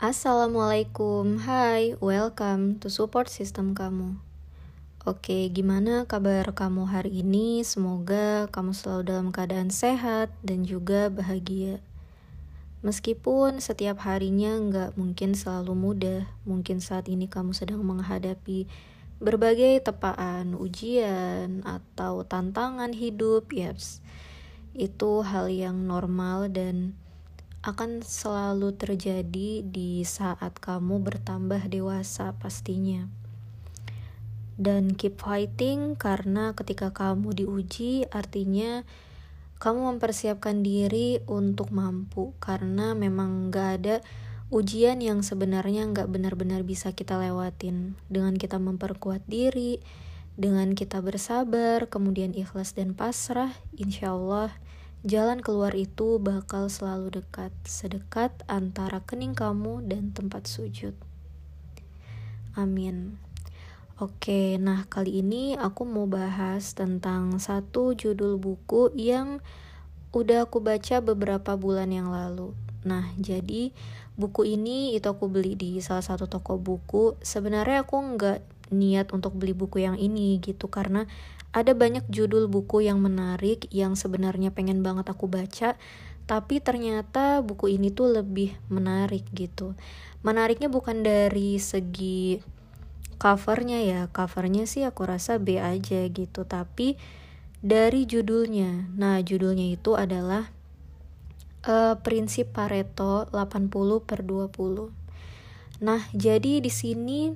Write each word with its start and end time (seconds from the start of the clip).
Assalamualaikum, 0.00 1.44
hai, 1.44 1.92
welcome 2.00 2.80
to 2.80 2.88
support 2.88 3.28
system 3.28 3.76
kamu. 3.76 4.16
Oke, 5.04 5.52
gimana 5.52 6.08
kabar 6.08 6.56
kamu 6.56 6.88
hari 6.88 7.20
ini? 7.20 7.60
Semoga 7.60 8.48
kamu 8.48 8.72
selalu 8.72 9.02
dalam 9.04 9.28
keadaan 9.28 9.68
sehat 9.68 10.32
dan 10.40 10.64
juga 10.64 11.12
bahagia. 11.12 11.84
Meskipun 12.80 13.60
setiap 13.60 14.00
harinya 14.08 14.56
nggak 14.56 14.96
mungkin 14.96 15.36
selalu 15.36 15.76
mudah, 15.76 16.24
mungkin 16.48 16.80
saat 16.80 17.04
ini 17.12 17.28
kamu 17.28 17.52
sedang 17.52 17.84
menghadapi 17.84 18.64
berbagai 19.20 19.84
tepaan, 19.84 20.56
ujian, 20.56 21.60
atau 21.68 22.24
tantangan 22.24 22.96
hidup, 22.96 23.52
yaps. 23.52 24.00
Itu 24.72 25.20
hal 25.28 25.52
yang 25.52 25.84
normal 25.84 26.48
dan 26.48 26.96
akan 27.60 28.00
selalu 28.00 28.72
terjadi 28.72 29.60
di 29.60 30.00
saat 30.08 30.56
kamu 30.56 31.04
bertambah 31.04 31.68
dewasa 31.68 32.32
pastinya. 32.40 33.04
Dan 34.56 34.96
keep 34.96 35.20
fighting 35.20 35.96
karena 35.96 36.56
ketika 36.56 36.92
kamu 36.92 37.36
diuji 37.36 38.08
artinya 38.08 38.84
kamu 39.60 39.96
mempersiapkan 39.96 40.64
diri 40.64 41.20
untuk 41.28 41.68
mampu 41.68 42.32
karena 42.40 42.96
memang 42.96 43.52
gak 43.52 43.70
ada 43.80 43.96
ujian 44.48 45.04
yang 45.04 45.20
sebenarnya 45.20 45.84
gak 45.92 46.08
benar-benar 46.08 46.64
bisa 46.64 46.96
kita 46.96 47.20
lewatin 47.20 47.92
dengan 48.08 48.40
kita 48.40 48.56
memperkuat 48.56 49.20
diri, 49.28 49.84
dengan 50.40 50.72
kita 50.72 51.04
bersabar, 51.04 51.92
kemudian 51.92 52.32
ikhlas 52.32 52.72
dan 52.72 52.96
pasrah, 52.96 53.52
insya 53.76 54.16
Allah 54.16 54.48
Jalan 55.00 55.40
keluar 55.40 55.72
itu 55.72 56.20
bakal 56.20 56.68
selalu 56.68 57.24
dekat, 57.24 57.56
sedekat 57.64 58.36
antara 58.44 59.00
kening 59.00 59.32
kamu 59.32 59.80
dan 59.88 60.12
tempat 60.12 60.44
sujud. 60.44 60.92
Amin. 62.52 63.16
Oke, 63.96 64.60
nah 64.60 64.84
kali 64.92 65.24
ini 65.24 65.56
aku 65.56 65.88
mau 65.88 66.04
bahas 66.04 66.76
tentang 66.76 67.40
satu 67.40 67.96
judul 67.96 68.36
buku 68.36 68.92
yang 68.92 69.40
udah 70.12 70.44
aku 70.44 70.60
baca 70.60 71.00
beberapa 71.00 71.56
bulan 71.56 71.88
yang 71.88 72.12
lalu. 72.12 72.52
Nah, 72.84 73.08
jadi 73.16 73.72
buku 74.20 74.52
ini 74.52 74.92
itu 74.92 75.08
aku 75.08 75.32
beli 75.32 75.56
di 75.56 75.80
salah 75.80 76.04
satu 76.04 76.28
toko 76.28 76.60
buku. 76.60 77.16
Sebenarnya 77.24 77.88
aku 77.88 77.96
nggak 77.96 78.40
niat 78.68 79.16
untuk 79.16 79.32
beli 79.32 79.56
buku 79.56 79.80
yang 79.80 79.96
ini 79.96 80.36
gitu 80.44 80.68
karena 80.68 81.08
ada 81.50 81.74
banyak 81.74 82.06
judul 82.06 82.46
buku 82.46 82.86
yang 82.86 83.02
menarik 83.02 83.66
yang 83.74 83.98
sebenarnya 83.98 84.54
pengen 84.54 84.86
banget 84.86 85.10
aku 85.10 85.26
baca, 85.26 85.74
tapi 86.30 86.62
ternyata 86.62 87.42
buku 87.42 87.74
ini 87.74 87.90
tuh 87.90 88.22
lebih 88.22 88.54
menarik 88.70 89.26
gitu. 89.34 89.74
Menariknya 90.22 90.70
bukan 90.70 91.02
dari 91.02 91.58
segi 91.58 92.38
covernya 93.18 93.82
ya, 93.82 94.00
covernya 94.14 94.70
sih 94.70 94.86
aku 94.86 95.10
rasa 95.10 95.42
B 95.42 95.58
aja 95.58 96.06
gitu, 96.06 96.46
tapi 96.46 96.94
dari 97.58 98.06
judulnya. 98.06 98.86
Nah, 98.94 99.18
judulnya 99.18 99.74
itu 99.74 99.98
adalah 99.98 100.54
uh, 101.66 101.98
prinsip 101.98 102.54
Pareto 102.54 103.26
80 103.34 104.06
per 104.06 104.22
20. 104.22 105.82
Nah, 105.82 106.06
jadi 106.14 106.62
di 106.62 106.70
sini 106.70 107.34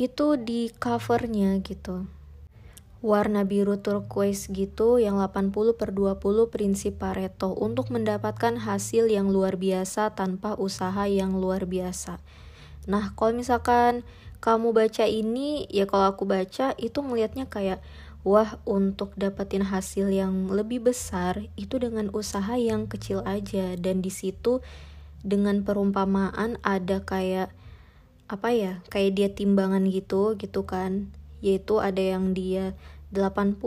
itu 0.00 0.26
di 0.40 0.72
covernya 0.72 1.60
gitu 1.60 2.17
warna 2.98 3.46
biru 3.46 3.78
turquoise 3.78 4.50
gitu 4.50 4.98
yang 4.98 5.22
80 5.22 5.54
per 5.78 5.94
20 5.94 6.50
prinsip 6.50 6.98
Pareto 6.98 7.54
untuk 7.54 7.94
mendapatkan 7.94 8.58
hasil 8.58 9.06
yang 9.06 9.30
luar 9.30 9.54
biasa 9.54 10.18
tanpa 10.18 10.58
usaha 10.58 11.06
yang 11.06 11.38
luar 11.38 11.62
biasa. 11.70 12.18
Nah, 12.90 13.14
kalau 13.14 13.38
misalkan 13.38 14.02
kamu 14.42 14.74
baca 14.74 15.06
ini, 15.06 15.66
ya 15.70 15.86
kalau 15.86 16.10
aku 16.10 16.26
baca 16.26 16.74
itu 16.74 16.98
melihatnya 17.02 17.46
kayak 17.46 17.78
wah 18.26 18.58
untuk 18.66 19.14
dapetin 19.14 19.62
hasil 19.62 20.10
yang 20.10 20.50
lebih 20.50 20.82
besar 20.90 21.46
itu 21.54 21.78
dengan 21.78 22.10
usaha 22.10 22.58
yang 22.58 22.90
kecil 22.90 23.22
aja 23.22 23.78
dan 23.78 24.02
di 24.02 24.10
situ 24.10 24.58
dengan 25.22 25.62
perumpamaan 25.62 26.58
ada 26.66 27.02
kayak 27.02 27.54
apa 28.28 28.48
ya 28.52 28.72
kayak 28.92 29.12
dia 29.16 29.28
timbangan 29.32 29.86
gitu 29.88 30.36
gitu 30.36 30.66
kan 30.68 31.08
yaitu 31.44 31.78
ada 31.78 32.00
yang 32.00 32.32
dia 32.34 32.74
80 33.14 33.60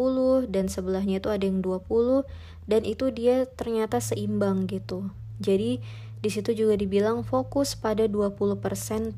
dan 0.52 0.70
sebelahnya 0.70 1.18
itu 1.18 1.30
ada 1.34 1.46
yang 1.46 1.66
20 1.66 2.26
dan 2.70 2.82
itu 2.86 3.10
dia 3.10 3.50
ternyata 3.50 3.98
seimbang 3.98 4.70
gitu. 4.70 5.10
Jadi 5.42 5.82
di 6.22 6.30
situ 6.30 6.54
juga 6.54 6.78
dibilang 6.78 7.26
fokus 7.26 7.74
pada 7.74 8.06
20% 8.06 8.62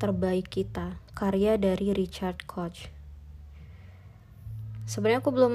terbaik 0.00 0.48
kita, 0.48 0.96
karya 1.12 1.60
dari 1.60 1.92
Richard 1.92 2.48
Koch. 2.48 2.88
Sebenarnya 4.88 5.20
aku 5.20 5.32
belum 5.32 5.54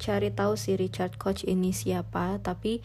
cari 0.00 0.32
tahu 0.32 0.56
si 0.56 0.76
Richard 0.76 1.20
Koch 1.20 1.44
ini 1.44 1.76
siapa, 1.76 2.40
tapi 2.40 2.80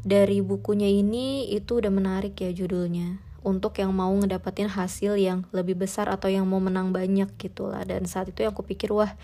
dari 0.00 0.40
bukunya 0.40 0.88
ini 0.88 1.52
itu 1.52 1.80
udah 1.80 1.92
menarik 1.92 2.40
ya 2.40 2.48
judulnya 2.56 3.29
untuk 3.40 3.76
yang 3.80 3.92
mau 3.92 4.12
ngedapetin 4.12 4.68
hasil 4.68 5.16
yang 5.16 5.48
lebih 5.50 5.76
besar 5.76 6.08
atau 6.12 6.28
yang 6.28 6.44
mau 6.44 6.60
menang 6.60 6.92
banyak 6.92 7.28
gitu 7.40 7.68
lah 7.68 7.84
dan 7.84 8.04
saat 8.04 8.28
itu 8.28 8.44
aku 8.44 8.60
pikir 8.62 8.92
wah 8.92 9.16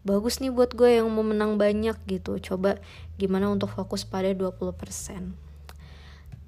bagus 0.00 0.40
nih 0.40 0.48
buat 0.48 0.72
gue 0.72 1.00
yang 1.00 1.08
mau 1.12 1.20
menang 1.20 1.60
banyak 1.60 1.96
gitu 2.08 2.40
coba 2.40 2.80
gimana 3.20 3.52
untuk 3.52 3.68
fokus 3.68 4.08
pada 4.08 4.32
20% 4.32 5.50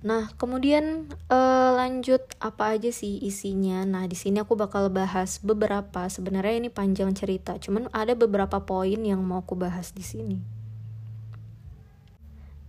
Nah, 0.03 0.35
kemudian 0.35 1.07
uh, 1.31 1.71
lanjut 1.79 2.27
apa 2.43 2.75
aja 2.75 2.91
sih 2.91 3.23
isinya? 3.23 3.87
Nah, 3.87 4.11
di 4.11 4.19
sini 4.19 4.43
aku 4.43 4.59
bakal 4.59 4.91
bahas 4.91 5.39
beberapa. 5.39 6.11
Sebenarnya 6.11 6.59
ini 6.59 6.75
panjang 6.75 7.15
cerita, 7.15 7.55
cuman 7.63 7.87
ada 7.95 8.19
beberapa 8.19 8.59
poin 8.67 8.99
yang 8.99 9.23
mau 9.23 9.47
aku 9.47 9.55
bahas 9.55 9.95
di 9.95 10.03
sini. 10.03 10.43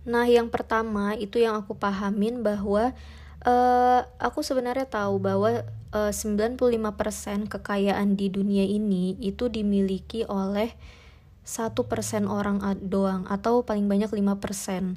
Nah, 0.06 0.30
yang 0.30 0.46
pertama 0.46 1.18
itu 1.18 1.42
yang 1.42 1.58
aku 1.58 1.74
pahamin 1.74 2.46
bahwa 2.46 2.94
uh, 3.44 4.00
aku 4.18 4.40
sebenarnya 4.40 4.88
tahu 4.88 5.20
bahwa 5.20 5.62
uh, 5.94 6.12
95% 6.12 7.46
kekayaan 7.48 8.18
di 8.18 8.32
dunia 8.32 8.64
ini 8.66 9.14
itu 9.20 9.46
dimiliki 9.46 10.26
oleh 10.26 10.74
satu 11.44 11.84
persen 11.84 12.24
orang 12.24 12.64
doang 12.80 13.28
atau 13.28 13.62
paling 13.62 13.84
banyak 13.84 14.08
5%. 14.08 14.96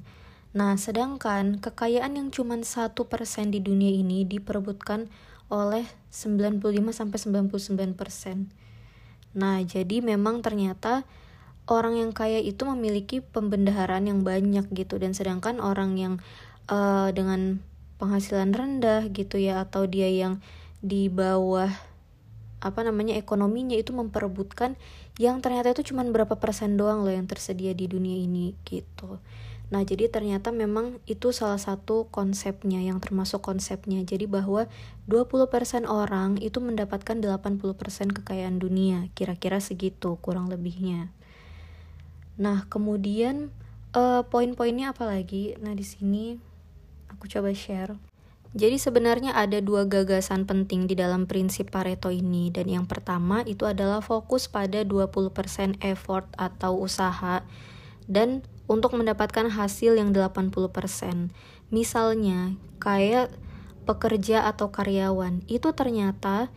Nah, 0.56 0.74
sedangkan 0.80 1.60
kekayaan 1.60 2.16
yang 2.16 2.32
cuma 2.32 2.56
satu 2.64 3.06
persen 3.12 3.52
di 3.52 3.60
dunia 3.60 3.92
ini 3.92 4.24
diperebutkan 4.24 5.12
oleh 5.52 5.84
95 6.10 6.64
sampai 6.96 7.20
99%. 7.54 8.48
Nah, 9.38 9.62
jadi 9.62 10.02
memang 10.02 10.40
ternyata 10.42 11.04
orang 11.68 12.00
yang 12.00 12.12
kaya 12.16 12.40
itu 12.40 12.64
memiliki 12.64 13.20
pembendaharaan 13.20 14.08
yang 14.08 14.24
banyak 14.24 14.72
gitu 14.72 14.98
dan 14.98 15.12
sedangkan 15.12 15.60
orang 15.60 16.00
yang 16.00 16.14
uh, 16.72 17.12
dengan 17.12 17.60
penghasilan 17.98 18.54
rendah 18.54 19.10
gitu 19.14 19.42
ya 19.42 19.66
atau 19.66 19.86
dia 19.90 20.10
yang 20.10 20.42
di 20.82 21.10
bawah 21.10 21.70
apa 22.58 22.82
namanya 22.82 23.14
ekonominya 23.18 23.78
itu 23.78 23.94
memperebutkan 23.94 24.78
yang 25.22 25.42
ternyata 25.42 25.74
itu 25.74 25.94
cuma 25.94 26.06
berapa 26.06 26.38
persen 26.38 26.78
doang 26.78 27.06
loh 27.06 27.14
yang 27.14 27.30
tersedia 27.30 27.74
di 27.74 27.86
dunia 27.90 28.18
ini 28.18 28.54
gitu. 28.66 29.22
Nah, 29.68 29.84
jadi 29.84 30.08
ternyata 30.08 30.56
memang 30.56 31.04
itu 31.12 31.36
salah 31.36 31.60
satu 31.60 32.08
konsepnya 32.08 32.80
yang 32.80 33.04
termasuk 33.04 33.44
konsepnya. 33.44 34.00
Jadi 34.08 34.24
bahwa 34.24 34.72
20% 35.12 35.84
orang 35.84 36.40
itu 36.40 36.64
mendapatkan 36.64 37.20
80% 37.20 38.16
kekayaan 38.16 38.64
dunia, 38.64 39.12
kira-kira 39.12 39.60
segitu 39.60 40.16
kurang 40.24 40.48
lebihnya. 40.48 41.12
Nah, 42.40 42.64
kemudian 42.72 43.52
uh, 43.92 44.24
poin-poinnya 44.32 44.96
apa 44.96 45.04
lagi? 45.04 45.60
Nah, 45.60 45.76
di 45.76 45.84
sini 45.84 46.40
Aku 47.14 47.30
coba 47.32 47.52
share. 47.56 47.96
Jadi 48.58 48.80
sebenarnya 48.80 49.36
ada 49.36 49.60
dua 49.60 49.84
gagasan 49.86 50.48
penting 50.48 50.88
di 50.88 50.96
dalam 50.96 51.28
prinsip 51.28 51.70
Pareto 51.70 52.10
ini 52.10 52.50
dan 52.50 52.66
yang 52.72 52.88
pertama 52.88 53.44
itu 53.44 53.68
adalah 53.68 54.00
fokus 54.00 54.48
pada 54.48 54.82
20% 54.88 55.36
effort 55.84 56.26
atau 56.40 56.80
usaha 56.80 57.44
dan 58.08 58.42
untuk 58.72 58.96
mendapatkan 58.96 59.52
hasil 59.52 60.00
yang 60.00 60.16
80%. 60.16 61.30
Misalnya 61.70 62.56
kayak 62.80 63.36
pekerja 63.84 64.48
atau 64.48 64.72
karyawan 64.72 65.44
itu 65.52 65.72
ternyata 65.76 66.52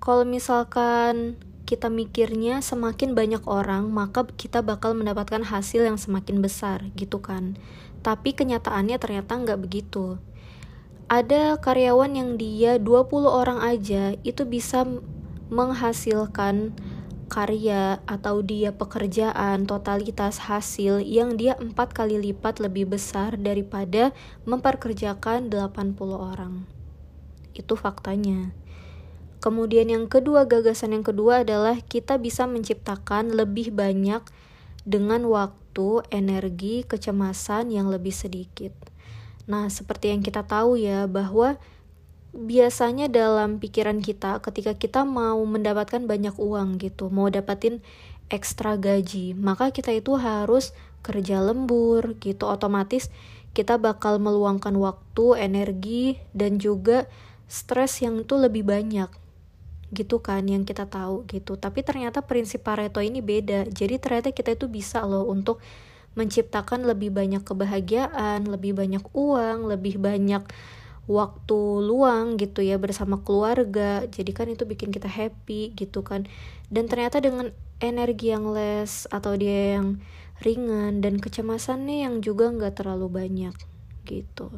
kalau 0.00 0.28
misalkan 0.28 1.40
kita 1.66 1.90
mikirnya 1.90 2.62
semakin 2.62 3.12
banyak 3.18 3.42
orang 3.44 3.90
maka 3.90 4.24
kita 4.24 4.62
bakal 4.62 4.94
mendapatkan 4.94 5.42
hasil 5.42 5.82
yang 5.84 5.98
semakin 5.98 6.38
besar 6.38 6.86
gitu 6.94 7.18
kan 7.18 7.58
tapi 8.06 8.38
kenyataannya 8.38 9.02
ternyata 9.02 9.34
nggak 9.34 9.58
begitu. 9.66 10.22
Ada 11.10 11.58
karyawan 11.58 12.14
yang 12.14 12.30
dia 12.38 12.78
20 12.78 13.26
orang 13.26 13.58
aja 13.66 14.14
itu 14.22 14.46
bisa 14.46 14.86
menghasilkan 15.50 16.70
karya 17.26 17.98
atau 18.06 18.46
dia 18.46 18.70
pekerjaan 18.70 19.66
totalitas 19.66 20.38
hasil 20.46 21.02
yang 21.02 21.34
dia 21.34 21.58
empat 21.58 21.90
kali 21.90 22.14
lipat 22.30 22.62
lebih 22.62 22.94
besar 22.94 23.34
daripada 23.34 24.14
memperkerjakan 24.46 25.50
80 25.50 26.14
orang. 26.14 26.62
Itu 27.58 27.74
faktanya. 27.74 28.54
Kemudian 29.46 29.86
yang 29.86 30.10
kedua, 30.10 30.42
gagasan 30.42 30.90
yang 30.90 31.06
kedua 31.06 31.46
adalah 31.46 31.78
kita 31.78 32.18
bisa 32.18 32.50
menciptakan 32.50 33.30
lebih 33.30 33.70
banyak 33.70 34.18
dengan 34.82 35.22
waktu, 35.30 36.02
energi, 36.10 36.82
kecemasan 36.82 37.70
yang 37.70 37.86
lebih 37.86 38.10
sedikit. 38.10 38.74
Nah, 39.46 39.70
seperti 39.70 40.10
yang 40.10 40.26
kita 40.26 40.42
tahu 40.42 40.74
ya 40.74 41.06
bahwa 41.06 41.62
biasanya 42.34 43.06
dalam 43.06 43.62
pikiran 43.62 44.02
kita 44.02 44.42
ketika 44.42 44.74
kita 44.74 45.06
mau 45.06 45.38
mendapatkan 45.46 46.02
banyak 46.02 46.34
uang 46.34 46.82
gitu, 46.82 47.06
mau 47.14 47.30
dapatin 47.30 47.78
ekstra 48.26 48.74
gaji, 48.74 49.38
maka 49.38 49.70
kita 49.70 49.94
itu 49.94 50.18
harus 50.18 50.74
kerja 51.06 51.38
lembur 51.38 52.18
gitu. 52.18 52.50
Otomatis 52.50 53.14
kita 53.54 53.78
bakal 53.78 54.18
meluangkan 54.18 54.74
waktu, 54.74 55.38
energi 55.38 56.18
dan 56.34 56.58
juga 56.58 57.06
stres 57.46 58.02
yang 58.02 58.26
itu 58.26 58.34
lebih 58.34 58.66
banyak 58.66 59.06
gitu 59.96 60.20
kan 60.20 60.44
yang 60.44 60.68
kita 60.68 60.84
tahu 60.84 61.24
gitu. 61.32 61.56
Tapi 61.56 61.80
ternyata 61.80 62.20
prinsip 62.20 62.60
Pareto 62.60 63.00
ini 63.00 63.24
beda. 63.24 63.64
Jadi 63.72 63.96
ternyata 63.96 64.28
kita 64.36 64.52
itu 64.52 64.68
bisa 64.68 65.00
loh 65.08 65.24
untuk 65.24 65.64
menciptakan 66.16 66.88
lebih 66.88 67.12
banyak 67.12 67.44
kebahagiaan 67.44 68.48
lebih 68.48 68.72
banyak 68.72 69.04
uang 69.12 69.68
lebih 69.68 70.00
banyak 70.00 70.48
waktu 71.06 71.60
luang 71.86 72.36
gitu 72.36 72.60
ya 72.60 72.76
bersama 72.76 73.20
keluarga. 73.24 74.04
Jadi 74.04 74.30
kan 74.36 74.46
itu 74.52 74.68
bikin 74.68 74.92
kita 74.92 75.08
happy 75.08 75.72
gitu 75.72 76.04
kan. 76.04 76.28
Dan 76.68 76.92
ternyata 76.92 77.22
dengan 77.24 77.52
energi 77.80 78.32
yang 78.32 78.48
less 78.52 79.08
atau 79.08 79.36
dia 79.36 79.80
yang 79.80 80.00
ringan 80.40 81.00
dan 81.00 81.16
kecemasannya 81.16 82.04
yang 82.04 82.20
juga 82.20 82.52
nggak 82.52 82.84
terlalu 82.84 83.08
banyak 83.08 83.56
gitu 84.04 84.52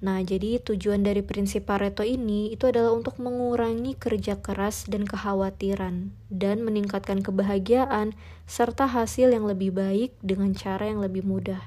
Nah, 0.00 0.24
jadi 0.24 0.56
tujuan 0.64 1.04
dari 1.04 1.20
prinsip 1.20 1.68
Pareto 1.68 2.00
ini 2.00 2.48
itu 2.48 2.64
adalah 2.64 2.96
untuk 2.96 3.20
mengurangi 3.20 4.00
kerja 4.00 4.40
keras 4.40 4.88
dan 4.88 5.04
kekhawatiran 5.04 6.08
dan 6.32 6.64
meningkatkan 6.64 7.20
kebahagiaan 7.20 8.16
serta 8.48 8.88
hasil 8.88 9.28
yang 9.28 9.44
lebih 9.44 9.76
baik 9.76 10.16
dengan 10.24 10.56
cara 10.56 10.88
yang 10.88 11.04
lebih 11.04 11.20
mudah. 11.20 11.60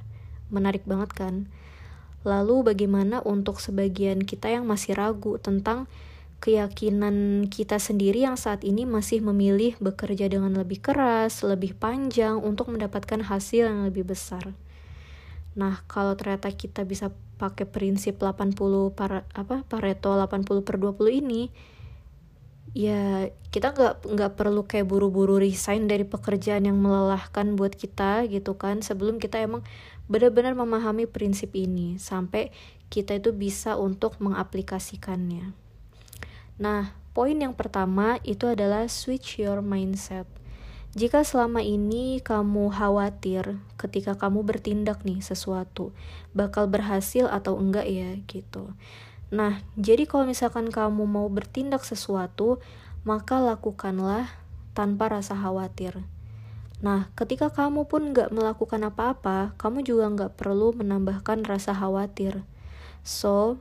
Menarik 0.50 0.82
banget 0.90 1.14
kan? 1.14 1.46
Lalu 2.26 2.74
bagaimana 2.74 3.22
untuk 3.22 3.62
sebagian 3.62 4.26
kita 4.26 4.50
yang 4.50 4.66
masih 4.66 4.98
ragu 4.98 5.38
tentang 5.38 5.86
keyakinan 6.42 7.48
kita 7.54 7.78
sendiri 7.78 8.26
yang 8.26 8.36
saat 8.36 8.66
ini 8.66 8.84
masih 8.84 9.22
memilih 9.22 9.78
bekerja 9.78 10.26
dengan 10.26 10.58
lebih 10.58 10.82
keras, 10.82 11.46
lebih 11.46 11.78
panjang 11.78 12.42
untuk 12.42 12.74
mendapatkan 12.74 13.30
hasil 13.30 13.70
yang 13.70 13.86
lebih 13.86 14.10
besar. 14.10 14.58
Nah, 15.54 15.86
kalau 15.86 16.18
ternyata 16.18 16.50
kita 16.50 16.82
bisa 16.84 17.14
pakai 17.44 17.68
prinsip 17.68 18.24
80 18.24 18.56
para, 18.96 19.28
apa 19.36 19.68
Pareto 19.68 20.16
80 20.16 20.64
per 20.64 20.80
20 20.80 21.20
ini, 21.20 21.52
ya 22.72 23.28
kita 23.52 23.76
nggak 23.76 24.08
nggak 24.08 24.32
perlu 24.40 24.64
kayak 24.64 24.88
buru-buru 24.88 25.38
resign 25.38 25.92
dari 25.92 26.08
pekerjaan 26.08 26.64
yang 26.64 26.80
melelahkan 26.80 27.60
buat 27.60 27.76
kita 27.76 28.26
gitu 28.32 28.56
kan 28.56 28.80
sebelum 28.80 29.20
kita 29.20 29.44
emang 29.44 29.62
benar-benar 30.08 30.58
memahami 30.58 31.06
prinsip 31.06 31.54
ini 31.54 32.02
sampai 32.02 32.50
kita 32.88 33.20
itu 33.20 33.36
bisa 33.36 33.76
untuk 33.76 34.18
mengaplikasikannya. 34.24 35.54
Nah, 36.62 36.94
poin 37.12 37.38
yang 37.38 37.54
pertama 37.58 38.22
itu 38.26 38.50
adalah 38.50 38.90
switch 38.90 39.42
your 39.42 39.62
mindset. 39.62 40.26
Jika 40.94 41.26
selama 41.26 41.66
ini 41.66 42.22
kamu 42.22 42.70
khawatir 42.70 43.58
ketika 43.82 44.14
kamu 44.14 44.46
bertindak 44.46 45.02
nih 45.02 45.26
sesuatu 45.26 45.90
bakal 46.38 46.70
berhasil 46.70 47.26
atau 47.26 47.58
enggak 47.58 47.90
ya 47.90 48.14
gitu. 48.30 48.78
Nah, 49.34 49.66
jadi 49.74 50.06
kalau 50.06 50.30
misalkan 50.30 50.70
kamu 50.70 51.10
mau 51.10 51.26
bertindak 51.34 51.82
sesuatu, 51.82 52.62
maka 53.02 53.42
lakukanlah 53.42 54.30
tanpa 54.78 55.10
rasa 55.10 55.34
khawatir. 55.34 56.06
Nah, 56.86 57.10
ketika 57.18 57.50
kamu 57.50 57.90
pun 57.90 58.14
nggak 58.14 58.30
melakukan 58.30 58.86
apa-apa, 58.86 59.58
kamu 59.58 59.82
juga 59.82 60.14
nggak 60.14 60.38
perlu 60.38 60.78
menambahkan 60.78 61.42
rasa 61.42 61.74
khawatir. 61.74 62.46
So, 63.02 63.58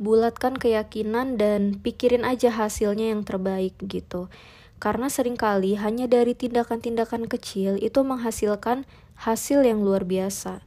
bulatkan 0.00 0.56
keyakinan 0.56 1.36
dan 1.36 1.76
pikirin 1.84 2.24
aja 2.24 2.48
hasilnya 2.48 3.12
yang 3.12 3.28
terbaik 3.28 3.76
gitu. 3.84 4.32
Karena 4.80 5.12
sering 5.12 5.36
kali 5.36 5.76
hanya 5.76 6.08
dari 6.08 6.32
tindakan-tindakan 6.32 7.28
kecil 7.28 7.76
itu 7.76 8.00
menghasilkan 8.00 8.88
hasil 9.20 9.60
yang 9.60 9.84
luar 9.84 10.08
biasa. 10.08 10.64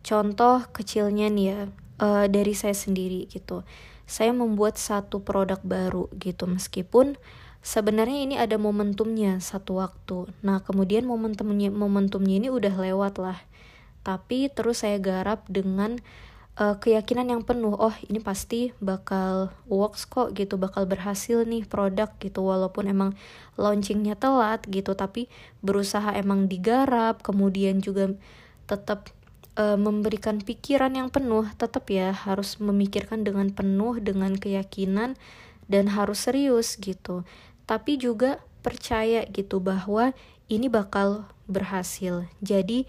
Contoh 0.00 0.64
kecilnya 0.72 1.28
nih 1.28 1.46
ya, 1.52 1.60
uh, 2.00 2.24
dari 2.32 2.56
saya 2.56 2.72
sendiri 2.72 3.28
gitu. 3.28 3.60
Saya 4.08 4.32
membuat 4.32 4.80
satu 4.80 5.20
produk 5.20 5.60
baru 5.60 6.08
gitu, 6.16 6.48
meskipun 6.48 7.20
sebenarnya 7.60 8.24
ini 8.24 8.34
ada 8.40 8.56
momentumnya 8.56 9.36
satu 9.44 9.84
waktu. 9.84 10.32
Nah, 10.40 10.64
kemudian 10.64 11.04
momentumnya 11.04 11.68
momentumnya 11.68 12.40
ini 12.40 12.48
udah 12.48 12.72
lewat 12.72 13.20
lah. 13.20 13.38
Tapi 14.00 14.48
terus 14.48 14.86
saya 14.86 14.96
garap 14.96 15.44
dengan 15.50 16.00
uh, 16.56 16.76
keyakinan 16.80 17.28
yang 17.36 17.42
penuh 17.44 17.76
oh 17.76 17.94
ini 18.08 18.18
pasti 18.20 18.72
bakal 18.80 19.52
works 19.68 20.08
kok 20.08 20.32
gitu 20.34 20.56
bakal 20.56 20.88
berhasil 20.88 21.44
nih 21.44 21.68
produk 21.68 22.10
gitu. 22.18 22.44
Walaupun 22.44 22.88
emang 22.90 23.10
launchingnya 23.60 24.16
telat 24.16 24.64
gitu 24.68 24.96
tapi 24.96 25.28
berusaha 25.60 26.12
emang 26.16 26.48
digarap 26.48 27.20
kemudian 27.20 27.80
juga 27.80 28.12
tetap 28.66 29.12
uh, 29.60 29.78
memberikan 29.78 30.40
pikiran 30.40 30.92
yang 30.92 31.08
penuh 31.08 31.46
tetap 31.56 31.88
ya 31.88 32.12
harus 32.12 32.58
memikirkan 32.58 33.22
dengan 33.22 33.52
penuh 33.52 34.00
dengan 34.00 34.36
keyakinan 34.36 35.14
dan 35.66 35.84
harus 35.92 36.26
serius 36.26 36.78
gitu. 36.78 37.22
Tapi 37.66 37.98
juga 37.98 38.38
percaya 38.62 39.26
gitu 39.30 39.58
bahwa 39.58 40.14
ini 40.46 40.70
bakal 40.70 41.26
berhasil. 41.50 42.26
Jadi 42.38 42.86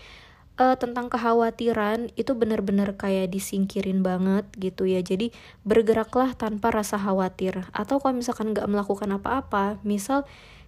uh, 0.57 0.75
tentang 0.75 1.07
kekhawatiran 1.07 2.11
itu 2.17 2.33
benar-benar 2.33 2.97
kayak 2.97 3.31
disingkirin 3.31 4.01
banget 4.01 4.45
gitu 4.57 4.89
ya. 4.89 4.99
Jadi 4.99 5.31
bergeraklah 5.63 6.33
tanpa 6.35 6.73
rasa 6.73 6.97
khawatir. 6.97 7.69
Atau 7.71 8.01
kalau 8.01 8.17
misalkan 8.17 8.51
nggak 8.51 8.67
melakukan 8.67 9.09
apa-apa 9.15 9.79
misal 9.85 10.25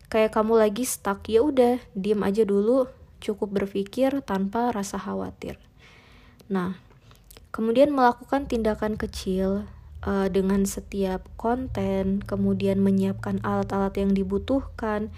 kayak 0.09 0.33
kamu 0.33 0.57
lagi 0.57 0.85
stuck 0.85 1.25
ya 1.29 1.45
udah 1.45 1.77
diem 1.93 2.21
aja 2.25 2.45
dulu 2.45 2.89
cukup 3.19 3.65
berpikir 3.65 4.23
tanpa 4.23 4.71
rasa 4.71 4.97
khawatir. 4.97 5.59
Nah 6.47 6.77
kemudian 7.49 7.89
melakukan 7.89 8.45
tindakan 8.45 8.95
kecil 8.95 9.65
uh, 10.05 10.27
dengan 10.29 10.63
setiap 10.69 11.25
konten 11.35 12.21
kemudian 12.23 12.77
menyiapkan 12.77 13.41
alat-alat 13.41 13.97
yang 13.97 14.13
dibutuhkan 14.13 15.09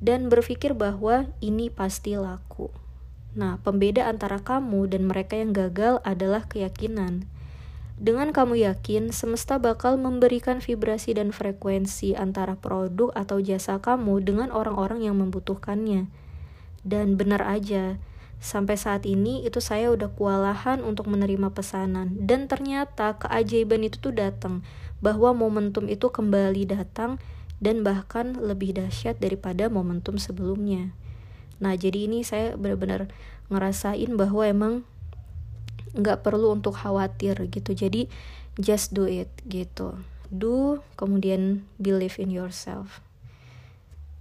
dan 0.00 0.28
berpikir 0.28 0.76
bahwa 0.76 1.28
ini 1.40 1.72
pasti 1.72 2.16
laku 2.20 2.68
Nah, 3.36 3.60
pembeda 3.60 4.08
antara 4.08 4.40
kamu 4.40 4.88
dan 4.88 5.04
mereka 5.04 5.36
yang 5.36 5.52
gagal 5.52 6.00
adalah 6.08 6.48
keyakinan. 6.48 7.28
Dengan 7.96 8.32
kamu 8.32 8.64
yakin, 8.64 9.12
semesta 9.12 9.60
bakal 9.60 10.00
memberikan 10.00 10.60
vibrasi 10.64 11.16
dan 11.16 11.36
frekuensi 11.36 12.16
antara 12.16 12.56
produk 12.56 13.12
atau 13.12 13.40
jasa 13.40 13.76
kamu 13.80 14.24
dengan 14.24 14.48
orang-orang 14.52 15.04
yang 15.04 15.20
membutuhkannya. 15.20 16.08
Dan 16.80 17.16
benar 17.20 17.44
aja, 17.44 18.00
sampai 18.40 18.76
saat 18.80 19.04
ini 19.04 19.44
itu 19.44 19.60
saya 19.60 19.92
udah 19.92 20.12
kewalahan 20.12 20.80
untuk 20.84 21.08
menerima 21.08 21.52
pesanan. 21.52 22.16
Dan 22.16 22.48
ternyata 22.48 23.16
keajaiban 23.20 23.84
itu 23.84 24.00
tuh 24.00 24.16
datang, 24.16 24.64
bahwa 25.04 25.36
momentum 25.36 25.88
itu 25.92 26.08
kembali 26.08 26.68
datang 26.72 27.20
dan 27.60 27.80
bahkan 27.80 28.36
lebih 28.36 28.76
dahsyat 28.76 29.20
daripada 29.20 29.68
momentum 29.72 30.20
sebelumnya. 30.20 30.92
Nah 31.62 31.74
jadi 31.76 32.08
ini 32.08 32.22
saya 32.26 32.54
benar-benar 32.56 33.08
ngerasain 33.48 34.10
bahwa 34.18 34.42
emang 34.44 34.74
nggak 35.96 36.20
perlu 36.26 36.52
untuk 36.52 36.76
khawatir 36.76 37.48
gitu. 37.48 37.72
Jadi 37.72 38.10
just 38.60 38.92
do 38.92 39.08
it 39.08 39.30
gitu. 39.48 39.96
Do 40.28 40.84
kemudian 41.00 41.64
believe 41.80 42.20
in 42.20 42.28
yourself. 42.34 43.00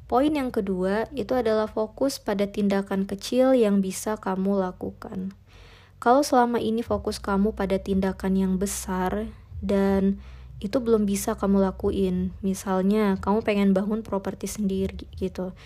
Poin 0.05 0.29
yang 0.29 0.53
kedua 0.53 1.09
itu 1.17 1.33
adalah 1.33 1.65
fokus 1.65 2.21
pada 2.21 2.45
tindakan 2.45 3.09
kecil 3.09 3.57
yang 3.57 3.81
bisa 3.81 4.21
kamu 4.21 4.61
lakukan. 4.61 5.33
Kalau 5.97 6.21
selama 6.21 6.61
ini 6.61 6.85
fokus 6.85 7.17
kamu 7.17 7.57
pada 7.57 7.81
tindakan 7.81 8.37
yang 8.37 8.53
besar 8.61 9.25
dan 9.65 10.21
itu 10.61 10.77
belum 10.77 11.09
bisa 11.09 11.33
kamu 11.33 11.57
lakuin, 11.57 12.37
misalnya 12.45 13.17
kamu 13.17 13.41
pengen 13.41 13.69
bangun 13.73 14.05
properti 14.05 14.45
sendiri 14.45 15.09
gitu 15.17 15.57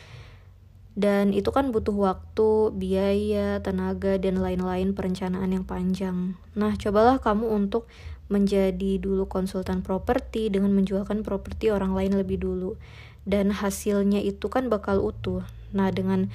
dan 0.99 1.31
itu 1.31 1.47
kan 1.55 1.71
butuh 1.71 1.95
waktu, 1.95 2.75
biaya, 2.75 3.63
tenaga, 3.63 4.19
dan 4.19 4.43
lain-lain 4.43 4.91
perencanaan 4.91 5.55
yang 5.55 5.63
panjang. 5.63 6.35
Nah, 6.59 6.75
cobalah 6.75 7.23
kamu 7.23 7.47
untuk 7.47 7.87
menjadi 8.27 8.99
dulu 8.99 9.23
konsultan 9.31 9.79
properti 9.79 10.51
dengan 10.51 10.75
menjualkan 10.75 11.23
properti 11.23 11.71
orang 11.71 11.95
lain 11.95 12.19
lebih 12.19 12.43
dulu. 12.43 12.75
Dan 13.23 13.55
hasilnya 13.55 14.19
itu 14.19 14.51
kan 14.51 14.67
bakal 14.67 14.99
utuh. 14.99 15.47
Nah, 15.71 15.87
dengan 15.87 16.27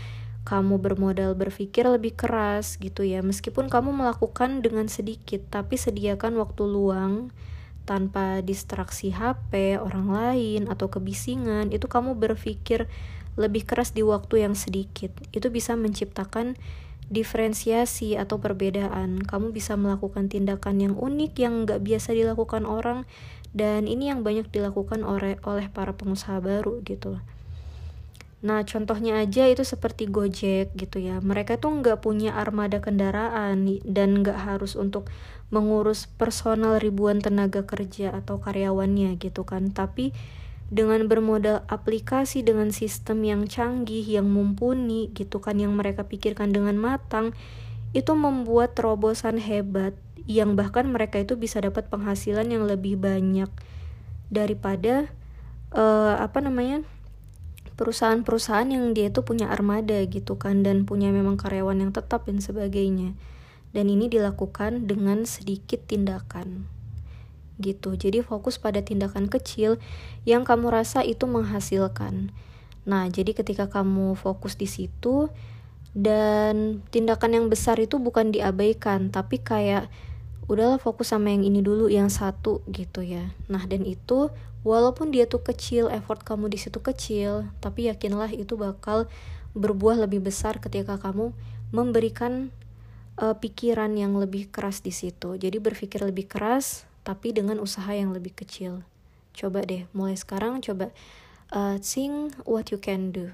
kamu 0.48 0.80
bermodal 0.80 1.36
berpikir 1.36 1.84
lebih 1.84 2.16
keras 2.16 2.80
gitu 2.80 3.04
ya. 3.04 3.20
Meskipun 3.20 3.68
kamu 3.68 3.92
melakukan 3.92 4.64
dengan 4.64 4.88
sedikit, 4.88 5.44
tapi 5.52 5.76
sediakan 5.76 6.40
waktu 6.40 6.64
luang, 6.64 7.36
tanpa 7.84 8.40
distraksi 8.40 9.12
HP, 9.12 9.76
orang 9.76 10.08
lain, 10.08 10.72
atau 10.72 10.88
kebisingan, 10.88 11.68
itu 11.68 11.84
kamu 11.84 12.16
berpikir 12.16 12.88
lebih 13.34 13.66
keras 13.66 13.92
di 13.94 14.02
waktu 14.06 14.46
yang 14.46 14.54
sedikit. 14.54 15.10
Itu 15.34 15.50
bisa 15.50 15.74
menciptakan 15.74 16.54
diferensiasi 17.12 18.16
atau 18.16 18.40
perbedaan. 18.40 19.20
Kamu 19.22 19.52
bisa 19.52 19.76
melakukan 19.76 20.32
tindakan 20.32 20.80
yang 20.80 20.94
unik 20.96 21.32
yang 21.36 21.68
nggak 21.68 21.84
biasa 21.84 22.16
dilakukan 22.16 22.64
orang, 22.64 23.04
dan 23.54 23.86
ini 23.86 24.10
yang 24.10 24.24
banyak 24.24 24.48
dilakukan 24.50 25.04
oleh 25.04 25.38
oleh 25.44 25.66
para 25.68 25.94
pengusaha 25.94 26.40
baru 26.40 26.80
gitu. 26.82 27.20
Nah, 28.44 28.60
contohnya 28.68 29.24
aja 29.24 29.48
itu 29.48 29.64
seperti 29.64 30.04
Gojek 30.04 30.76
gitu 30.76 31.00
ya. 31.00 31.16
Mereka 31.24 31.56
tuh 31.56 31.80
nggak 31.80 32.04
punya 32.04 32.36
armada 32.36 32.76
kendaraan 32.84 33.64
dan 33.88 34.20
nggak 34.20 34.36
harus 34.36 34.76
untuk 34.76 35.08
mengurus 35.48 36.04
personal 36.20 36.76
ribuan 36.76 37.24
tenaga 37.24 37.64
kerja 37.64 38.12
atau 38.12 38.36
karyawannya 38.44 39.16
gitu 39.16 39.48
kan. 39.48 39.72
Tapi 39.72 40.12
dengan 40.74 41.06
bermodal 41.06 41.62
aplikasi 41.70 42.42
dengan 42.42 42.74
sistem 42.74 43.22
yang 43.22 43.46
canggih, 43.46 44.02
yang 44.02 44.26
mumpuni 44.26 45.14
gitu 45.14 45.38
kan, 45.38 45.62
yang 45.62 45.78
mereka 45.78 46.02
pikirkan 46.10 46.50
dengan 46.50 46.74
matang, 46.74 47.30
itu 47.94 48.10
membuat 48.18 48.74
terobosan 48.74 49.38
hebat 49.38 49.94
yang 50.26 50.58
bahkan 50.58 50.90
mereka 50.90 51.22
itu 51.22 51.38
bisa 51.38 51.62
dapat 51.62 51.86
penghasilan 51.86 52.50
yang 52.50 52.66
lebih 52.66 52.98
banyak 52.98 53.46
daripada 54.34 55.06
uh, 55.70 56.18
apa 56.18 56.42
namanya 56.42 56.82
perusahaan-perusahaan 57.78 58.66
yang 58.66 58.98
dia 58.98 59.14
itu 59.14 59.22
punya 59.22 59.54
armada 59.54 60.02
gitu 60.10 60.34
kan 60.34 60.66
dan 60.66 60.90
punya 60.90 61.14
memang 61.14 61.38
karyawan 61.38 61.86
yang 61.86 61.92
tetap 61.94 62.26
dan 62.26 62.42
sebagainya. 62.42 63.14
Dan 63.74 63.90
ini 63.90 64.06
dilakukan 64.06 64.86
dengan 64.90 65.26
sedikit 65.26 65.86
tindakan 65.86 66.73
gitu. 67.58 67.94
Jadi 67.94 68.24
fokus 68.24 68.58
pada 68.58 68.82
tindakan 68.82 69.30
kecil 69.30 69.78
yang 70.26 70.42
kamu 70.42 70.70
rasa 70.70 71.06
itu 71.06 71.26
menghasilkan. 71.28 72.34
Nah 72.84 73.08
jadi 73.08 73.32
ketika 73.32 73.70
kamu 73.70 74.18
fokus 74.18 74.58
di 74.58 74.68
situ 74.68 75.30
dan 75.94 76.82
tindakan 76.90 77.38
yang 77.38 77.46
besar 77.46 77.78
itu 77.78 78.02
bukan 78.02 78.34
diabaikan 78.34 79.14
tapi 79.14 79.38
kayak 79.38 79.86
udahlah 80.50 80.76
fokus 80.76 81.14
sama 81.14 81.32
yang 81.32 81.46
ini 81.46 81.64
dulu 81.64 81.88
yang 81.88 82.12
satu 82.12 82.60
gitu 82.68 83.00
ya. 83.00 83.32
Nah 83.48 83.64
dan 83.64 83.86
itu 83.88 84.28
walaupun 84.66 85.14
dia 85.14 85.24
tuh 85.24 85.40
kecil 85.40 85.88
effort 85.88 86.24
kamu 86.26 86.52
di 86.52 86.58
situ 86.60 86.80
kecil 86.82 87.48
tapi 87.64 87.88
yakinlah 87.88 88.32
itu 88.32 88.58
bakal 88.58 89.08
berbuah 89.54 90.02
lebih 90.04 90.26
besar 90.26 90.58
ketika 90.58 90.98
kamu 90.98 91.30
memberikan 91.70 92.50
uh, 93.22 93.38
pikiran 93.38 93.94
yang 93.94 94.18
lebih 94.18 94.50
keras 94.50 94.82
di 94.82 94.90
situ. 94.90 95.38
Jadi 95.38 95.56
berpikir 95.62 96.02
lebih 96.02 96.26
keras 96.26 96.84
tapi 97.04 97.30
dengan 97.30 97.60
usaha 97.62 97.92
yang 97.92 98.10
lebih 98.10 98.34
kecil 98.34 98.82
coba 99.36 99.62
deh 99.62 99.86
mulai 99.94 100.18
sekarang 100.18 100.58
coba 100.64 100.90
uh, 101.54 101.78
think 101.78 102.34
what 102.48 102.72
you 102.72 102.80
can 102.80 103.14
do 103.14 103.30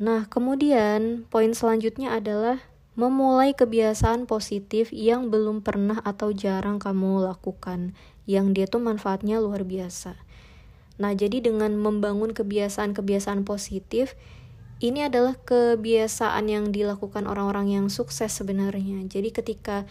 Nah, 0.00 0.24
kemudian 0.32 1.28
poin 1.28 1.52
selanjutnya 1.52 2.16
adalah 2.16 2.64
memulai 2.96 3.52
kebiasaan 3.52 4.24
positif 4.24 4.88
yang 4.96 5.28
belum 5.28 5.60
pernah 5.60 6.00
atau 6.00 6.32
jarang 6.32 6.80
kamu 6.80 7.20
lakukan 7.28 7.92
yang 8.24 8.56
dia 8.56 8.64
tuh 8.64 8.80
manfaatnya 8.80 9.44
luar 9.44 9.60
biasa. 9.60 10.16
Nah, 10.96 11.12
jadi 11.12 11.44
dengan 11.44 11.76
membangun 11.76 12.32
kebiasaan-kebiasaan 12.32 13.44
positif, 13.44 14.16
ini 14.80 15.04
adalah 15.04 15.36
kebiasaan 15.36 16.48
yang 16.48 16.72
dilakukan 16.72 17.28
orang-orang 17.28 17.68
yang 17.68 17.86
sukses 17.92 18.32
sebenarnya. 18.32 19.04
Jadi 19.04 19.36
ketika 19.36 19.84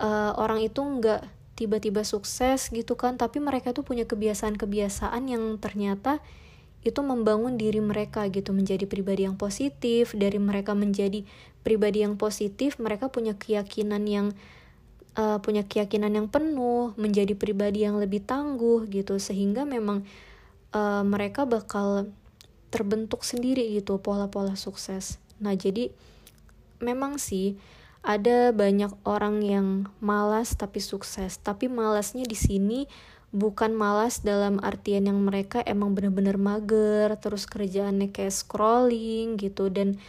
uh, 0.00 0.32
orang 0.40 0.64
itu 0.64 0.80
nggak 0.80 1.22
tiba-tiba 1.54 2.00
sukses 2.08 2.72
gitu 2.72 2.96
kan, 2.96 3.20
tapi 3.20 3.36
mereka 3.36 3.76
tuh 3.76 3.84
punya 3.84 4.08
kebiasaan-kebiasaan 4.08 5.28
yang 5.28 5.60
ternyata 5.60 6.24
itu 6.80 7.04
membangun 7.04 7.60
diri 7.60 7.84
mereka 7.84 8.24
gitu 8.32 8.56
menjadi 8.56 8.88
pribadi 8.88 9.28
yang 9.28 9.36
positif. 9.36 10.16
Dari 10.16 10.40
mereka 10.40 10.72
menjadi 10.72 11.28
pribadi 11.60 12.00
yang 12.00 12.16
positif, 12.16 12.80
mereka 12.80 13.12
punya 13.12 13.36
keyakinan 13.36 14.08
yang 14.08 14.32
uh, 15.20 15.36
punya 15.44 15.68
keyakinan 15.68 16.16
yang 16.16 16.26
penuh, 16.32 16.96
menjadi 16.96 17.36
pribadi 17.36 17.84
yang 17.84 18.00
lebih 18.00 18.24
tangguh 18.24 18.88
gitu 18.88 19.20
sehingga 19.20 19.68
memang 19.68 20.08
uh, 20.72 21.04
mereka 21.04 21.44
bakal 21.44 22.08
terbentuk 22.72 23.26
sendiri 23.28 23.68
gitu 23.76 24.00
pola-pola 24.00 24.56
sukses. 24.56 25.20
Nah, 25.36 25.52
jadi 25.52 25.92
memang 26.80 27.20
sih 27.20 27.60
ada 28.00 28.52
banyak 28.56 28.92
orang 29.04 29.44
yang 29.44 29.68
malas 30.00 30.56
tapi 30.56 30.80
sukses, 30.80 31.36
tapi 31.36 31.68
malasnya 31.68 32.24
di 32.24 32.36
sini 32.36 32.88
bukan 33.30 33.76
malas 33.76 34.24
dalam 34.26 34.58
artian 34.58 35.06
yang 35.06 35.20
mereka 35.22 35.62
emang 35.62 35.94
bener-bener 35.94 36.40
mager, 36.40 37.14
terus 37.20 37.46
kerjaannya 37.46 38.10
kayak 38.10 38.34
scrolling 38.34 39.38
gitu 39.38 39.70
dan 39.70 40.00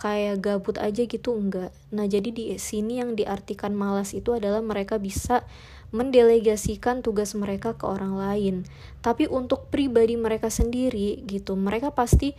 kayak 0.00 0.40
gabut 0.40 0.80
aja 0.80 1.04
gitu 1.04 1.36
enggak. 1.36 1.76
Nah, 1.92 2.08
jadi 2.08 2.32
di 2.32 2.56
sini 2.56 3.04
yang 3.04 3.12
diartikan 3.12 3.76
malas 3.76 4.16
itu 4.16 4.32
adalah 4.32 4.64
mereka 4.64 4.96
bisa 4.96 5.44
mendelegasikan 5.92 7.04
tugas 7.04 7.36
mereka 7.36 7.76
ke 7.76 7.84
orang 7.84 8.16
lain. 8.16 8.56
Tapi 9.04 9.28
untuk 9.28 9.68
pribadi 9.68 10.16
mereka 10.16 10.48
sendiri 10.48 11.20
gitu, 11.28 11.52
mereka 11.58 11.92
pasti 11.92 12.32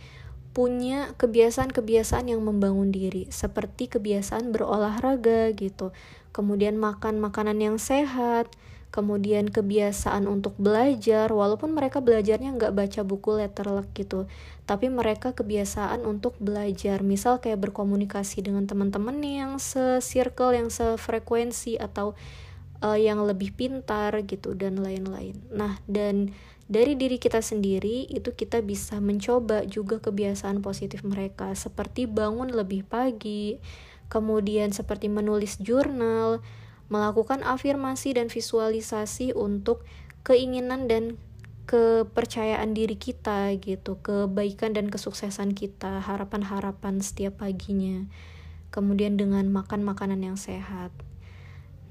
punya 0.52 1.16
kebiasaan-kebiasaan 1.16 2.28
yang 2.28 2.44
membangun 2.44 2.92
diri, 2.92 3.28
seperti 3.32 3.88
kebiasaan 3.88 4.52
berolahraga 4.52 5.52
gitu. 5.56 5.96
Kemudian 6.32 6.76
makan 6.76 7.20
makanan 7.20 7.60
yang 7.60 7.76
sehat, 7.80 8.52
kemudian 8.92 9.48
kebiasaan 9.48 10.28
untuk 10.28 10.52
belajar 10.60 11.32
walaupun 11.32 11.72
mereka 11.72 12.04
belajarnya 12.04 12.52
nggak 12.60 12.76
baca 12.76 13.00
buku 13.02 13.40
letterlock 13.40 13.88
gitu 13.96 14.28
tapi 14.68 14.92
mereka 14.92 15.32
kebiasaan 15.32 16.04
untuk 16.04 16.36
belajar 16.36 17.00
misal 17.00 17.40
kayak 17.40 17.58
berkomunikasi 17.64 18.44
dengan 18.44 18.68
teman-teman 18.68 19.16
yang 19.24 19.56
se-circle 19.56 20.52
yang 20.52 20.68
sefrekuensi 20.68 21.80
atau 21.80 22.12
uh, 22.84 22.98
yang 23.00 23.24
lebih 23.24 23.56
pintar 23.56 24.12
gitu 24.28 24.52
dan 24.52 24.76
lain-lain 24.76 25.40
nah 25.48 25.80
dan 25.88 26.36
dari 26.72 26.96
diri 26.96 27.20
kita 27.20 27.44
sendiri 27.44 28.08
itu 28.08 28.32
kita 28.32 28.64
bisa 28.64 28.96
mencoba 29.04 29.68
juga 29.68 30.00
kebiasaan 30.00 30.64
positif 30.64 31.04
mereka 31.04 31.52
seperti 31.52 32.08
bangun 32.08 32.48
lebih 32.48 32.88
pagi 32.88 33.60
kemudian 34.08 34.72
seperti 34.72 35.12
menulis 35.12 35.60
jurnal 35.60 36.40
melakukan 36.88 37.44
afirmasi 37.44 38.16
dan 38.16 38.32
visualisasi 38.32 39.36
untuk 39.36 39.84
keinginan 40.24 40.88
dan 40.88 41.20
kepercayaan 41.64 42.74
diri 42.74 42.98
kita 42.98 43.54
gitu, 43.62 43.96
kebaikan 44.02 44.74
dan 44.74 44.90
kesuksesan 44.90 45.54
kita, 45.54 46.02
harapan-harapan 46.02 47.00
setiap 47.00 47.40
paginya. 47.40 48.04
Kemudian 48.68 49.16
dengan 49.16 49.48
makan 49.48 49.86
makanan 49.86 50.20
yang 50.20 50.36
sehat. 50.36 50.90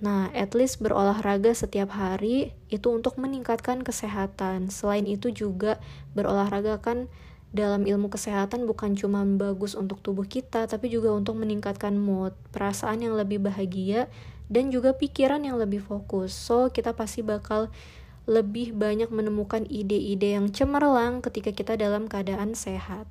Nah, 0.01 0.34
at 0.34 0.58
least 0.58 0.81
berolahraga 0.81 1.53
setiap 1.53 1.93
hari 1.93 2.58
itu 2.74 2.89
untuk 2.89 3.22
meningkatkan 3.22 3.86
kesehatan. 3.86 4.74
Selain 4.74 5.05
itu 5.05 5.29
juga 5.29 5.77
berolahraga 6.17 6.81
kan 6.81 7.05
dalam 7.53 7.86
ilmu 7.86 8.10
kesehatan 8.10 8.65
bukan 8.65 8.98
cuma 8.98 9.22
bagus 9.22 9.77
untuk 9.77 10.01
tubuh 10.01 10.25
kita, 10.25 10.65
tapi 10.65 10.89
juga 10.89 11.13
untuk 11.13 11.38
meningkatkan 11.38 11.93
mood, 12.01 12.34
perasaan 12.50 13.05
yang 13.05 13.13
lebih 13.13 13.46
bahagia, 13.46 14.10
dan 14.50 14.74
juga 14.74 14.98
pikiran 14.98 15.46
yang 15.46 15.62
lebih 15.62 15.86
fokus. 15.86 16.34
So, 16.34 16.74
kita 16.74 16.98
pasti 16.98 17.22
bakal 17.22 17.70
lebih 18.25 18.74
banyak 18.74 19.13
menemukan 19.13 19.70
ide-ide 19.70 20.34
yang 20.34 20.50
cemerlang 20.50 21.22
ketika 21.22 21.53
kita 21.53 21.74
dalam 21.77 22.10
keadaan 22.10 22.58
sehat. 22.58 23.05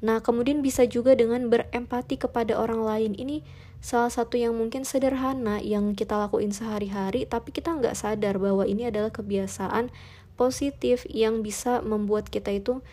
Nah, 0.00 0.24
kemudian 0.24 0.64
bisa 0.64 0.88
juga 0.88 1.12
dengan 1.12 1.52
berempati 1.52 2.16
kepada 2.16 2.56
orang 2.56 2.80
lain. 2.80 3.12
Ini 3.18 3.44
salah 3.80 4.12
satu 4.12 4.36
yang 4.36 4.52
mungkin 4.56 4.84
sederhana 4.84 5.60
yang 5.60 5.96
kita 5.96 6.16
lakuin 6.16 6.52
sehari-hari, 6.52 7.24
tapi 7.24 7.52
kita 7.52 7.72
nggak 7.72 7.96
sadar 7.96 8.36
bahwa 8.36 8.68
ini 8.68 8.88
adalah 8.92 9.08
kebiasaan 9.08 9.88
positif 10.36 11.04
yang 11.08 11.40
bisa 11.40 11.80
membuat 11.84 12.28
kita 12.28 12.52
itu 12.52 12.84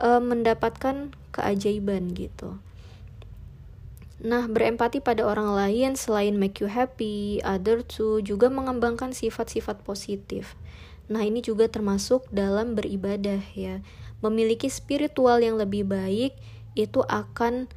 uh, 0.00 0.20
mendapatkan 0.20 1.12
keajaiban 1.32 2.12
gitu. 2.12 2.60
Nah, 4.16 4.48
berempati 4.48 5.04
pada 5.04 5.28
orang 5.28 5.52
lain 5.52 5.92
selain 5.92 6.40
make 6.40 6.64
you 6.64 6.72
happy, 6.72 7.44
other 7.44 7.84
to 7.84 8.24
juga 8.24 8.48
mengembangkan 8.48 9.12
sifat-sifat 9.12 9.84
positif. 9.84 10.56
Nah, 11.12 11.20
ini 11.20 11.44
juga 11.44 11.68
termasuk 11.68 12.24
dalam 12.32 12.72
beribadah 12.72 13.44
ya. 13.52 13.84
Memiliki 14.24 14.72
spiritual 14.72 15.44
yang 15.44 15.60
lebih 15.60 15.84
baik 15.84 16.32
itu 16.72 17.04
akan 17.04 17.68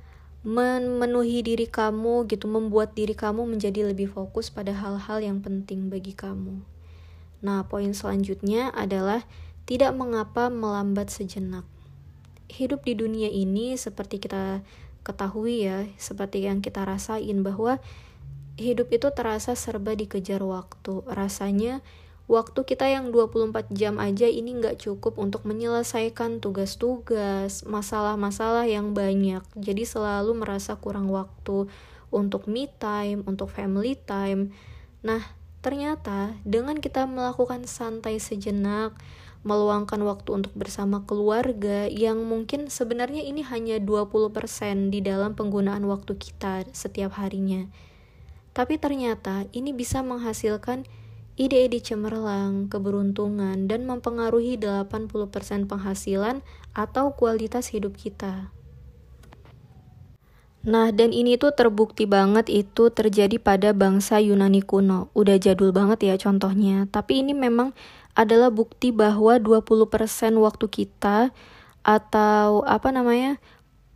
memenuhi 0.44 1.44
diri 1.44 1.68
kamu 1.68 2.28
gitu, 2.32 2.48
membuat 2.48 2.96
diri 2.96 3.12
kamu 3.12 3.44
menjadi 3.44 3.92
lebih 3.92 4.08
fokus 4.12 4.48
pada 4.48 4.72
hal-hal 4.72 5.20
yang 5.20 5.44
penting 5.44 5.92
bagi 5.92 6.16
kamu. 6.16 6.64
Nah, 7.40 7.68
poin 7.68 7.92
selanjutnya 7.92 8.72
adalah 8.72 9.24
tidak 9.68 9.96
mengapa 9.96 10.48
melambat 10.48 11.12
sejenak. 11.12 11.64
Hidup 12.50 12.84
di 12.84 12.98
dunia 12.98 13.30
ini 13.30 13.78
seperti 13.78 14.18
kita 14.18 14.66
ketahui 15.06 15.64
ya 15.64 15.88
seperti 15.96 16.44
yang 16.44 16.60
kita 16.60 16.84
rasain 16.84 17.42
bahwa 17.42 17.80
hidup 18.60 18.92
itu 18.92 19.08
terasa 19.16 19.56
serba 19.56 19.96
dikejar 19.96 20.44
waktu. 20.44 21.06
Rasanya 21.08 21.80
waktu 22.30 22.62
kita 22.62 22.86
yang 22.86 23.10
24 23.10 23.74
jam 23.74 23.98
aja 23.98 24.30
ini 24.30 24.54
nggak 24.62 24.86
cukup 24.86 25.18
untuk 25.18 25.50
menyelesaikan 25.50 26.38
tugas-tugas, 26.38 27.66
masalah-masalah 27.66 28.70
yang 28.70 28.94
banyak. 28.94 29.42
Jadi 29.58 29.84
selalu 29.84 30.38
merasa 30.38 30.78
kurang 30.78 31.10
waktu 31.10 31.66
untuk 32.14 32.46
me 32.46 32.70
time, 32.78 33.26
untuk 33.26 33.50
family 33.50 33.98
time. 33.98 34.54
Nah, 35.02 35.26
ternyata 35.66 36.38
dengan 36.46 36.78
kita 36.78 37.10
melakukan 37.10 37.66
santai 37.66 38.22
sejenak, 38.22 38.94
meluangkan 39.42 39.98
waktu 40.06 40.30
untuk 40.38 40.54
bersama 40.54 41.02
keluarga 41.10 41.90
yang 41.90 42.22
mungkin 42.30 42.70
sebenarnya 42.70 43.26
ini 43.26 43.42
hanya 43.42 43.82
20% 43.82 44.94
di 44.94 45.02
dalam 45.02 45.34
penggunaan 45.34 45.82
waktu 45.90 46.14
kita 46.14 46.70
setiap 46.78 47.18
harinya. 47.18 47.66
Tapi 48.54 48.78
ternyata 48.78 49.50
ini 49.50 49.74
bisa 49.74 50.06
menghasilkan 50.06 50.86
ide-ide 51.40 51.80
cemerlang, 51.80 52.68
keberuntungan, 52.68 53.72
dan 53.72 53.88
mempengaruhi 53.88 54.60
80% 54.60 55.72
penghasilan 55.72 56.44
atau 56.76 57.16
kualitas 57.16 57.72
hidup 57.72 57.96
kita. 57.96 58.52
Nah, 60.68 60.92
dan 60.92 61.16
ini 61.16 61.40
tuh 61.40 61.56
terbukti 61.56 62.04
banget 62.04 62.52
itu 62.52 62.92
terjadi 62.92 63.40
pada 63.40 63.72
bangsa 63.72 64.20
Yunani 64.20 64.60
kuno. 64.60 65.08
Udah 65.16 65.40
jadul 65.40 65.72
banget 65.72 66.04
ya 66.04 66.20
contohnya. 66.20 66.84
Tapi 66.92 67.24
ini 67.24 67.32
memang 67.32 67.72
adalah 68.12 68.52
bukti 68.52 68.92
bahwa 68.92 69.40
20% 69.40 70.36
waktu 70.36 70.66
kita 70.68 71.32
atau 71.88 72.68
apa 72.68 72.92
namanya? 72.92 73.40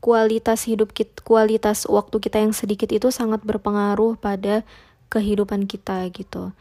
kualitas 0.04 0.68
hidup 0.68 0.92
kita, 0.92 1.24
kualitas 1.24 1.88
waktu 1.88 2.20
kita 2.20 2.44
yang 2.44 2.52
sedikit 2.52 2.92
itu 2.92 3.08
sangat 3.08 3.40
berpengaruh 3.48 4.20
pada 4.20 4.68
kehidupan 5.08 5.64
kita 5.64 6.04
gitu. 6.12 6.52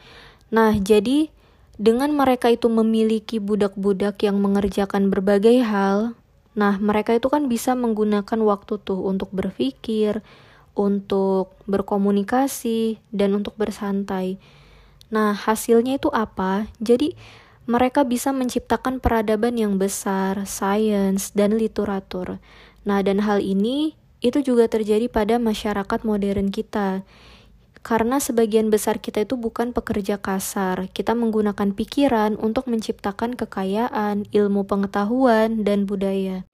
Nah, 0.53 0.77
jadi 0.77 1.33
dengan 1.81 2.13
mereka 2.13 2.53
itu 2.53 2.69
memiliki 2.69 3.41
budak-budak 3.41 4.21
yang 4.21 4.37
mengerjakan 4.37 5.09
berbagai 5.09 5.65
hal, 5.65 6.13
nah 6.53 6.77
mereka 6.77 7.17
itu 7.17 7.33
kan 7.33 7.49
bisa 7.49 7.73
menggunakan 7.73 8.37
waktu 8.45 8.77
tuh 8.85 9.01
untuk 9.01 9.33
berpikir, 9.33 10.21
untuk 10.77 11.57
berkomunikasi, 11.65 13.01
dan 13.09 13.33
untuk 13.33 13.57
bersantai. 13.57 14.37
Nah, 15.09 15.33
hasilnya 15.33 15.97
itu 15.97 16.13
apa? 16.13 16.69
Jadi, 16.85 17.17
mereka 17.65 18.05
bisa 18.05 18.35
menciptakan 18.37 19.01
peradaban 19.01 19.57
yang 19.57 19.81
besar, 19.81 20.45
sains, 20.45 21.33
dan 21.33 21.57
literatur. 21.57 22.43
Nah, 22.85 23.01
dan 23.01 23.25
hal 23.25 23.41
ini 23.41 23.97
itu 24.21 24.45
juga 24.45 24.69
terjadi 24.69 25.09
pada 25.09 25.41
masyarakat 25.41 26.01
modern 26.05 26.53
kita 26.53 27.03
karena 27.83 28.23
sebagian 28.23 28.71
besar 28.71 29.03
kita 29.03 29.27
itu 29.27 29.35
bukan 29.35 29.75
pekerja 29.75 30.23
kasar, 30.23 30.87
kita 30.95 31.19
menggunakan 31.19 31.75
pikiran 31.75 32.39
untuk 32.39 32.71
menciptakan 32.71 33.35
kekayaan, 33.35 34.31
ilmu 34.31 34.65
pengetahuan, 34.71 35.67
dan 35.67 35.85
budaya. 35.91 36.47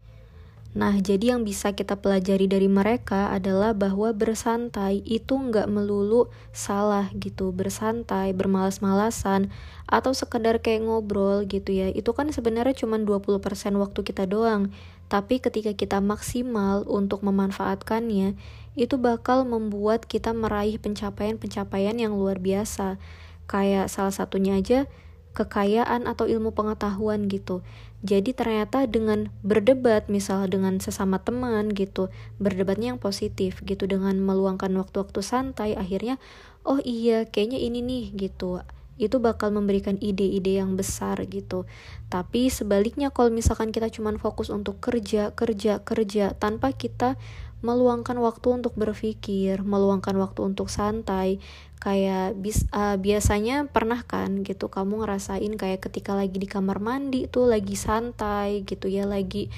Nah, 0.77 0.95
jadi 1.01 1.33
yang 1.35 1.49
bisa 1.49 1.73
kita 1.73 1.97
pelajari 1.97 2.45
dari 2.45 2.69
mereka 2.69 3.33
adalah 3.33 3.73
bahwa 3.73 4.13
bersantai 4.13 5.01
itu 5.03 5.35
nggak 5.35 5.67
melulu 5.67 6.29
salah 6.53 7.09
gitu. 7.17 7.51
Bersantai, 7.57 8.37
bermalas-malasan, 8.37 9.49
atau 9.89 10.13
sekedar 10.13 10.61
kayak 10.61 10.85
ngobrol 10.85 11.49
gitu 11.49 11.73
ya. 11.73 11.89
Itu 11.89 12.13
kan 12.13 12.29
sebenarnya 12.31 12.77
cuma 12.77 13.01
20% 13.01 13.81
waktu 13.81 14.01
kita 14.05 14.29
doang. 14.29 14.69
Tapi 15.09 15.41
ketika 15.41 15.73
kita 15.73 16.05
maksimal 16.05 16.85
untuk 16.85 17.25
memanfaatkannya, 17.25 18.37
itu 18.75 19.01
bakal 19.01 19.47
membuat 19.49 20.05
kita 20.05 20.35
meraih 20.37 20.77
pencapaian-pencapaian 20.77 21.97
yang 21.97 22.17
luar 22.17 22.43
biasa. 22.43 23.01
Kayak 23.49 23.89
salah 23.89 24.13
satunya 24.13 24.59
aja 24.61 24.91
kekayaan 25.33 26.11
atau 26.11 26.27
ilmu 26.27 26.51
pengetahuan 26.53 27.31
gitu. 27.31 27.63
Jadi 28.03 28.35
ternyata 28.35 28.87
dengan 28.87 29.31
berdebat 29.47 30.11
misal 30.11 30.47
dengan 30.51 30.79
sesama 30.83 31.23
teman 31.23 31.71
gitu, 31.75 32.11
berdebatnya 32.43 32.95
yang 32.95 33.01
positif 33.03 33.63
gitu 33.63 33.87
dengan 33.87 34.19
meluangkan 34.19 34.71
waktu-waktu 34.79 35.23
santai 35.23 35.75
akhirnya 35.75 36.19
oh 36.63 36.79
iya 36.83 37.27
kayaknya 37.27 37.59
ini 37.59 37.81
nih 37.83 38.05
gitu 38.15 38.63
itu 38.99 39.23
bakal 39.23 39.55
memberikan 39.55 39.95
ide-ide 40.03 40.59
yang 40.59 40.75
besar 40.75 41.23
gitu. 41.31 41.65
Tapi 42.11 42.51
sebaliknya 42.51 43.15
kalau 43.15 43.31
misalkan 43.31 43.71
kita 43.71 43.89
cuma 43.95 44.11
fokus 44.19 44.51
untuk 44.51 44.83
kerja, 44.83 45.31
kerja, 45.39 45.81
kerja 45.87 46.35
tanpa 46.35 46.75
kita 46.75 47.15
meluangkan 47.61 48.15
waktu 48.23 48.63
untuk 48.63 48.79
berpikir, 48.79 49.63
meluangkan 49.67 50.15
waktu 50.19 50.47
untuk 50.47 50.71
santai. 50.71 51.43
Kayak 51.79 52.35
bis, 52.39 52.67
uh, 52.75 52.99
biasanya 52.99 53.71
pernah 53.71 54.03
kan 54.03 54.43
gitu 54.43 54.67
kamu 54.67 55.07
ngerasain 55.07 55.55
kayak 55.55 55.87
ketika 55.87 56.19
lagi 56.19 56.43
di 56.43 56.51
kamar 56.51 56.83
mandi 56.83 57.31
tuh 57.31 57.47
lagi 57.47 57.79
santai 57.79 58.67
gitu 58.67 58.91
ya, 58.91 59.07
lagi 59.07 59.51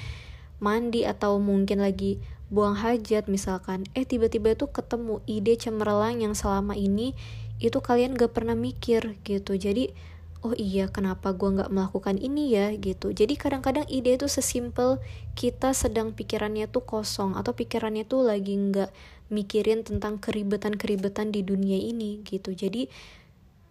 mandi 0.61 1.01
atau 1.05 1.41
mungkin 1.41 1.81
lagi 1.81 2.21
buang 2.53 2.77
hajat 2.77 3.25
misalkan. 3.25 3.89
Eh 3.97 4.05
tiba-tiba 4.05 4.53
tuh 4.53 4.69
ketemu 4.69 5.21
ide 5.25 5.57
cemerlang 5.57 6.21
yang 6.21 6.37
selama 6.37 6.77
ini 6.77 7.17
itu 7.61 7.77
kalian 7.77 8.17
gak 8.17 8.33
pernah 8.33 8.57
mikir 8.57 9.21
gitu 9.21 9.53
jadi 9.53 9.93
oh 10.41 10.57
iya 10.57 10.89
kenapa 10.89 11.37
gue 11.37 11.53
gak 11.53 11.69
melakukan 11.69 12.17
ini 12.17 12.49
ya 12.49 12.73
gitu. 12.73 13.13
Jadi 13.13 13.37
kadang-kadang 13.37 13.85
ide 13.85 14.17
itu 14.17 14.25
sesimpel 14.25 14.97
kita 15.37 15.77
sedang 15.77 16.17
pikirannya 16.17 16.65
tuh 16.65 16.81
kosong 16.81 17.37
atau 17.37 17.53
pikirannya 17.53 18.09
tuh 18.09 18.25
lagi 18.25 18.57
gak 18.73 18.89
mikirin 19.29 19.85
tentang 19.85 20.17
keribetan-keribetan 20.17 21.29
di 21.29 21.45
dunia 21.45 21.77
ini 21.77 22.25
gitu. 22.25 22.57
Jadi 22.57 22.89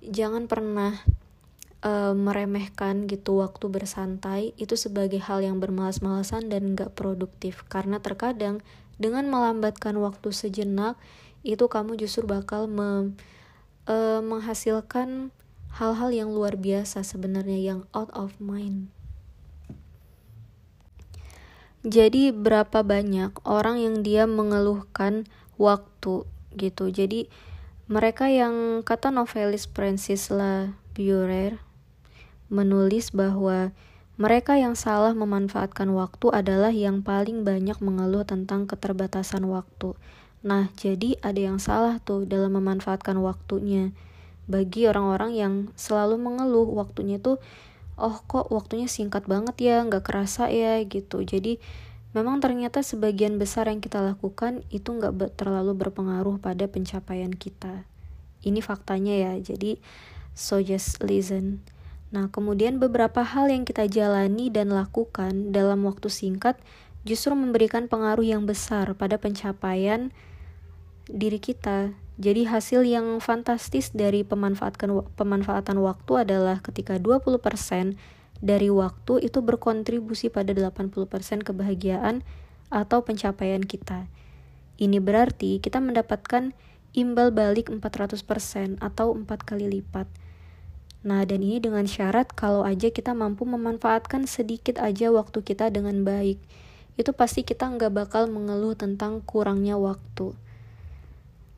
jangan 0.07 0.47
pernah 0.47 0.95
uh, 1.83 2.15
meremehkan 2.15 3.11
gitu 3.11 3.43
waktu 3.43 3.67
bersantai. 3.67 4.55
Itu 4.55 4.79
sebagai 4.79 5.19
hal 5.19 5.43
yang 5.43 5.59
bermalas-malasan 5.59 6.55
dan 6.55 6.79
gak 6.79 6.95
produktif. 6.95 7.67
Karena 7.67 7.99
terkadang 7.99 8.63
dengan 8.95 9.27
melambatkan 9.27 9.99
waktu 9.99 10.31
sejenak 10.31 10.95
itu 11.43 11.67
kamu 11.67 11.97
justru 11.97 12.29
bakal 12.29 12.69
mem 12.69 13.17
uh, 13.89 14.21
menghasilkan 14.21 15.33
hal-hal 15.77 16.11
yang 16.11 16.31
luar 16.35 16.59
biasa 16.59 17.07
sebenarnya 17.07 17.59
yang 17.59 17.81
out 17.95 18.11
of 18.17 18.35
mind. 18.43 18.91
Jadi 21.81 22.29
berapa 22.29 22.85
banyak 22.85 23.41
orang 23.49 23.81
yang 23.81 24.05
dia 24.05 24.29
mengeluhkan 24.29 25.25
waktu 25.57 26.29
gitu. 26.53 26.93
Jadi 26.93 27.33
mereka 27.89 28.29
yang 28.29 28.85
kata 28.85 29.09
novelis 29.09 29.65
Francis 29.65 30.29
La 30.29 30.77
Burer 30.93 31.57
menulis 32.53 33.15
bahwa 33.15 33.73
mereka 34.21 34.61
yang 34.61 34.77
salah 34.77 35.17
memanfaatkan 35.17 35.89
waktu 35.97 36.29
adalah 36.29 36.69
yang 36.69 37.01
paling 37.01 37.41
banyak 37.41 37.81
mengeluh 37.81 38.29
tentang 38.29 38.69
keterbatasan 38.69 39.49
waktu. 39.49 39.97
Nah, 40.45 40.69
jadi 40.77 41.17
ada 41.25 41.41
yang 41.41 41.57
salah 41.57 41.97
tuh 42.05 42.29
dalam 42.29 42.53
memanfaatkan 42.61 43.17
waktunya. 43.25 43.97
Bagi 44.51 44.91
orang-orang 44.91 45.31
yang 45.39 45.55
selalu 45.79 46.19
mengeluh 46.19 46.67
waktunya 46.75 47.23
tuh, 47.23 47.39
oh 47.95 48.19
kok 48.27 48.51
waktunya 48.51 48.91
singkat 48.91 49.31
banget 49.31 49.55
ya, 49.63 49.87
nggak 49.87 50.03
kerasa 50.03 50.51
ya 50.51 50.83
gitu. 50.83 51.23
Jadi 51.23 51.63
memang 52.11 52.43
ternyata 52.43 52.83
sebagian 52.83 53.39
besar 53.39 53.71
yang 53.71 53.79
kita 53.79 54.03
lakukan 54.03 54.67
itu 54.75 54.91
nggak 54.91 55.39
terlalu 55.39 55.79
berpengaruh 55.79 56.43
pada 56.43 56.67
pencapaian 56.67 57.31
kita. 57.31 57.87
Ini 58.43 58.59
faktanya 58.59 59.15
ya, 59.15 59.33
jadi 59.39 59.79
so 60.35 60.59
just 60.59 60.99
listen. 60.99 61.63
Nah, 62.11 62.27
kemudian 62.27 62.83
beberapa 62.83 63.23
hal 63.23 63.55
yang 63.55 63.63
kita 63.63 63.87
jalani 63.87 64.51
dan 64.51 64.75
lakukan 64.75 65.55
dalam 65.55 65.87
waktu 65.87 66.11
singkat 66.11 66.59
justru 67.07 67.33
memberikan 67.39 67.87
pengaruh 67.87 68.27
yang 68.27 68.45
besar 68.51 68.93
pada 68.99 69.15
pencapaian 69.17 70.11
diri 71.07 71.39
kita. 71.39 71.95
Jadi 72.21 72.45
hasil 72.45 72.85
yang 72.85 73.17
fantastis 73.25 73.97
dari 73.97 74.29
pemanfaatkan 74.29 74.93
pemanfaatan 75.17 75.81
waktu 75.81 76.29
adalah 76.29 76.61
ketika 76.61 77.01
20% 77.01 77.41
dari 78.45 78.69
waktu 78.69 79.25
itu 79.25 79.41
berkontribusi 79.41 80.29
pada 80.29 80.53
80% 80.53 81.01
kebahagiaan 81.41 82.21
atau 82.69 83.01
pencapaian 83.01 83.65
kita. 83.65 84.05
Ini 84.77 85.01
berarti 85.01 85.65
kita 85.65 85.81
mendapatkan 85.81 86.53
imbal 86.93 87.33
balik 87.33 87.73
400% 87.73 88.77
atau 88.85 89.17
4 89.17 89.25
kali 89.41 89.81
lipat. 89.81 90.05
Nah, 91.01 91.25
dan 91.25 91.41
ini 91.41 91.57
dengan 91.57 91.89
syarat 91.89 92.37
kalau 92.37 92.69
aja 92.69 92.93
kita 92.93 93.17
mampu 93.17 93.49
memanfaatkan 93.49 94.29
sedikit 94.29 94.77
aja 94.77 95.09
waktu 95.09 95.41
kita 95.41 95.73
dengan 95.73 96.05
baik. 96.05 96.37
Itu 97.01 97.17
pasti 97.17 97.49
kita 97.49 97.65
nggak 97.65 97.93
bakal 97.97 98.29
mengeluh 98.29 98.77
tentang 98.77 99.25
kurangnya 99.25 99.81
waktu. 99.81 100.37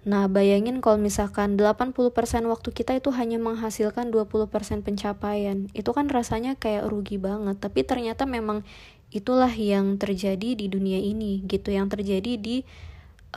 Nah, 0.03 0.27
bayangin 0.27 0.83
kalau 0.83 0.99
misalkan 0.99 1.55
80% 1.55 2.03
waktu 2.51 2.69
kita 2.75 2.99
itu 2.99 3.15
hanya 3.15 3.39
menghasilkan 3.39 4.11
20% 4.11 4.83
pencapaian. 4.83 5.71
Itu 5.79 5.95
kan 5.95 6.11
rasanya 6.11 6.59
kayak 6.59 6.91
rugi 6.91 7.23
banget, 7.23 7.63
tapi 7.63 7.87
ternyata 7.87 8.27
memang 8.27 8.67
itulah 9.15 9.51
yang 9.55 10.03
terjadi 10.03 10.59
di 10.59 10.67
dunia 10.67 10.99
ini 10.99 11.47
gitu, 11.47 11.71
yang 11.71 11.87
terjadi 11.87 12.35
di 12.35 12.67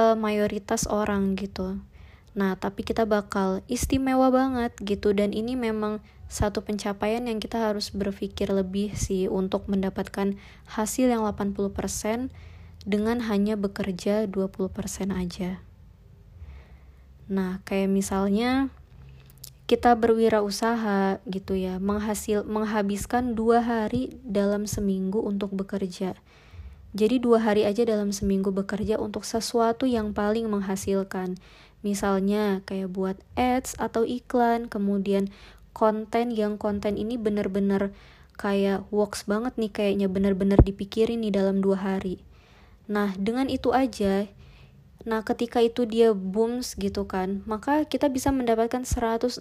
uh, 0.01 0.17
mayoritas 0.17 0.89
orang 0.89 1.37
gitu. 1.37 1.77
Nah, 2.33 2.57
tapi 2.57 2.81
kita 2.81 3.05
bakal 3.05 3.61
istimewa 3.69 4.33
banget 4.33 4.73
gitu 4.81 5.13
dan 5.13 5.31
ini 5.37 5.53
memang 5.53 6.03
satu 6.25 6.65
pencapaian 6.65 7.23
yang 7.29 7.37
kita 7.37 7.61
harus 7.61 7.93
berpikir 7.93 8.49
lebih 8.49 8.91
sih 8.97 9.29
untuk 9.29 9.69
mendapatkan 9.69 10.35
hasil 10.65 11.13
yang 11.13 11.21
80% 11.23 12.33
dengan 12.83 13.17
hanya 13.29 13.53
bekerja 13.53 14.25
20% 14.27 15.13
aja. 15.13 15.64
Nah, 17.25 17.61
kayak 17.65 17.89
misalnya 17.89 18.69
kita 19.65 19.97
berwirausaha 19.97 21.25
gitu 21.25 21.57
ya, 21.57 21.81
menghasil 21.81 22.45
menghabiskan 22.45 23.33
dua 23.33 23.65
hari 23.65 24.13
dalam 24.21 24.69
seminggu 24.69 25.17
untuk 25.25 25.57
bekerja. 25.57 26.13
Jadi 26.95 27.19
dua 27.19 27.43
hari 27.43 27.67
aja 27.67 27.83
dalam 27.83 28.15
seminggu 28.15 28.55
bekerja 28.55 29.01
untuk 29.01 29.27
sesuatu 29.27 29.83
yang 29.83 30.15
paling 30.15 30.47
menghasilkan. 30.47 31.35
Misalnya 31.83 32.63
kayak 32.63 32.93
buat 32.93 33.17
ads 33.35 33.75
atau 33.81 34.07
iklan, 34.07 34.71
kemudian 34.71 35.27
konten 35.75 36.31
yang 36.31 36.55
konten 36.55 36.95
ini 36.95 37.19
bener-bener 37.19 37.91
kayak 38.39 38.87
works 38.95 39.27
banget 39.27 39.59
nih 39.59 39.71
kayaknya 39.71 40.07
bener-bener 40.07 40.59
dipikirin 40.63 41.19
nih 41.19 41.35
dalam 41.35 41.59
dua 41.59 41.81
hari. 41.81 42.23
Nah 42.87 43.11
dengan 43.19 43.51
itu 43.51 43.75
aja, 43.75 44.31
nah 45.05 45.21
ketika 45.21 45.61
itu 45.61 45.85
dia 45.85 46.11
booms 46.11 46.73
gitu 46.75 47.05
kan, 47.05 47.45
maka 47.45 47.85
kita 47.85 48.09
bisa 48.09 48.33
mendapatkan 48.33 48.81
160% 48.81 49.39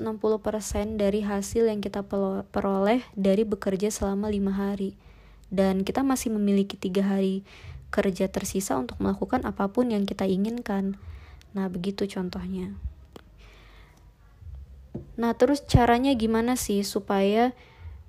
dari 1.00 1.24
hasil 1.24 1.72
yang 1.72 1.80
kita 1.80 2.04
peroleh 2.52 3.00
dari 3.16 3.42
bekerja 3.48 3.88
selama 3.88 4.28
lima 4.28 4.52
hari. 4.52 4.94
Dan 5.48 5.82
kita 5.82 6.04
masih 6.04 6.36
memiliki 6.36 6.76
tiga 6.76 7.02
hari 7.04 7.42
kerja 7.94 8.26
tersisa 8.26 8.74
untuk 8.74 8.98
melakukan 8.98 9.46
apa 9.46 9.70
pun 9.70 9.88
yang 9.94 10.02
kita 10.02 10.26
inginkan. 10.26 10.98
Nah, 11.54 11.70
begitu 11.70 12.10
contohnya. 12.10 12.74
Nah, 15.14 15.32
terus 15.38 15.62
caranya 15.62 16.10
gimana 16.18 16.58
sih 16.58 16.82
supaya 16.82 17.54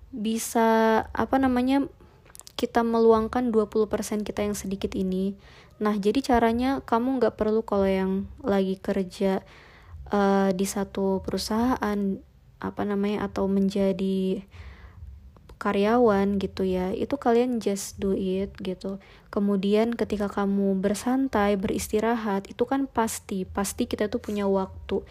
bisa 0.09 1.01
apa 1.13 1.37
namanya 1.37 1.85
kita 2.55 2.81
meluangkan 2.87 3.51
20% 3.51 4.23
kita 4.23 4.41
yang 4.47 4.55
sedikit 4.55 4.95
ini. 4.95 5.35
Nah, 5.83 5.95
jadi 5.99 6.23
caranya 6.23 6.79
kamu 6.87 7.19
nggak 7.19 7.35
perlu 7.35 7.61
kalau 7.67 7.87
yang 7.87 8.31
lagi 8.39 8.79
kerja 8.79 9.43
uh, 10.11 10.49
di 10.55 10.63
satu 10.63 11.19
perusahaan 11.19 11.99
apa 12.63 12.81
namanya 12.87 13.27
atau 13.27 13.51
menjadi 13.51 14.41
karyawan 15.55 16.37
gitu 16.37 16.67
ya 16.67 16.91
itu 16.91 17.15
kalian 17.15 17.59
just 17.59 17.99
do 17.99 18.15
it 18.15 18.55
gitu. 18.63 19.03
Kemudian 19.31 19.95
ketika 19.95 20.31
kamu 20.31 20.79
bersantai 20.79 21.59
beristirahat 21.59 22.47
itu 22.51 22.63
kan 22.63 22.87
pasti 22.87 23.43
pasti 23.43 23.87
kita 23.89 24.07
tuh 24.07 24.23
punya 24.23 24.47
waktu. 24.47 25.03